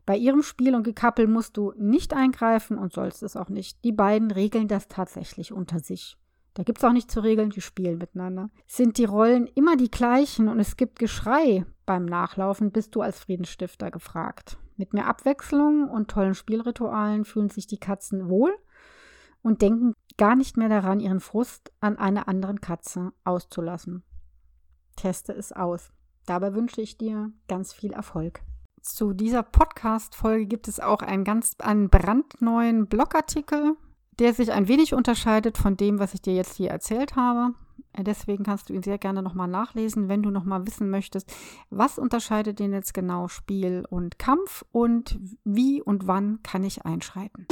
Bei 0.05 0.17
ihrem 0.17 0.43
Spiel 0.43 0.75
und 0.75 0.83
Gekappel 0.83 1.27
musst 1.27 1.57
du 1.57 1.73
nicht 1.79 2.13
eingreifen 2.13 2.77
und 2.77 2.93
sollst 2.93 3.23
es 3.23 3.37
auch 3.37 3.49
nicht. 3.49 3.83
Die 3.85 3.93
beiden 3.93 4.31
regeln 4.31 4.69
das 4.69 4.89
tatsächlich 4.89 5.53
unter 5.53 5.81
sich. 5.81 6.19
Da 6.55 6.63
gibt 6.63 6.79
es 6.79 6.85
auch 6.85 6.93
nicht 6.93 7.11
zu 7.11 7.21
regeln, 7.21 7.51
die 7.51 7.61
spielen 7.61 7.99
miteinander. 7.99 8.49
Sind 8.67 8.99
die 8.99 9.05
Rollen 9.05 9.49
immer 9.49 9.77
die 9.77 9.91
gleichen 9.91 10.49
und 10.49 10.61
es 10.61 10.77
gibt 10.77 11.01
Geschrei 11.01 11.67
beim 11.85 12.05
Nachlaufen, 12.05 12.71
bist 12.71 12.95
du 12.95 13.03
als 13.03 13.19
Friedensstifter 13.19 13.91
gefragt. 13.91 14.57
Mit 14.77 14.93
mehr 14.93 15.07
Abwechslung 15.07 15.89
und 15.89 16.11
tollen 16.11 16.35
Spielritualen 16.35 17.25
fühlen 17.25 17.51
sich 17.51 17.67
die 17.67 17.79
Katzen 17.79 18.29
wohl 18.29 18.57
und 19.43 19.63
denken 19.63 19.95
gar 20.17 20.37
nicht 20.37 20.57
mehr 20.57 20.69
daran, 20.69 21.01
ihren 21.01 21.21
Frust 21.21 21.73
an 21.81 21.99
einer 21.99 22.29
anderen 22.29 22.61
Katze 22.61 23.13
auszulassen. 23.25 24.05
Teste 24.97 25.33
es 25.33 25.53
aus. 25.53 25.93
Dabei 26.27 26.55
wünsche 26.55 26.81
ich 26.81 26.97
dir 26.97 27.33
ganz 27.49 27.73
viel 27.73 27.93
Erfolg. 27.93 28.41
Zu 28.81 29.13
dieser 29.13 29.43
Podcast-Folge 29.43 30.47
gibt 30.47 30.69
es 30.69 30.79
auch 30.79 31.01
einen 31.01 31.25
ganz 31.25 31.57
einen 31.59 31.89
brandneuen 31.89 32.87
Blogartikel 32.87 33.77
der 34.19 34.35
sich 34.35 34.53
ein 34.53 34.69
wenig 34.69 34.95
unterscheidet 34.95 35.59
von 35.59 35.77
dem, 35.77 35.99
was 35.99 36.15
ich 36.15 36.23
dir 36.23 36.35
jetzt 36.35 36.57
hier 36.57 36.71
erzählt 36.71 37.17
habe. 37.17 37.55
Äh, 37.93 38.05
deswegen 38.05 38.45
kannst 38.45 38.69
du 38.69 38.73
ihn 38.73 38.83
sehr 38.83 38.99
gerne 38.99 39.23
nochmal 39.23 39.49
nachlesen, 39.49 40.09
wenn 40.09 40.23
du 40.23 40.31
nochmal 40.31 40.67
wissen 40.67 40.91
möchtest, 40.91 41.33
was 41.71 41.99
unterscheidet 41.99 42.59
denn 42.59 42.73
jetzt 42.73 42.95
genau 42.95 43.29
Spiel 43.29 43.85
und 43.89 44.19
Kampf 44.19 44.65
und 44.73 45.19
wie 45.45 45.83
und 45.83 46.07
wann 46.07 46.41
kann 46.43 46.65
ich 46.65 46.85
einschreiten. 46.85 47.47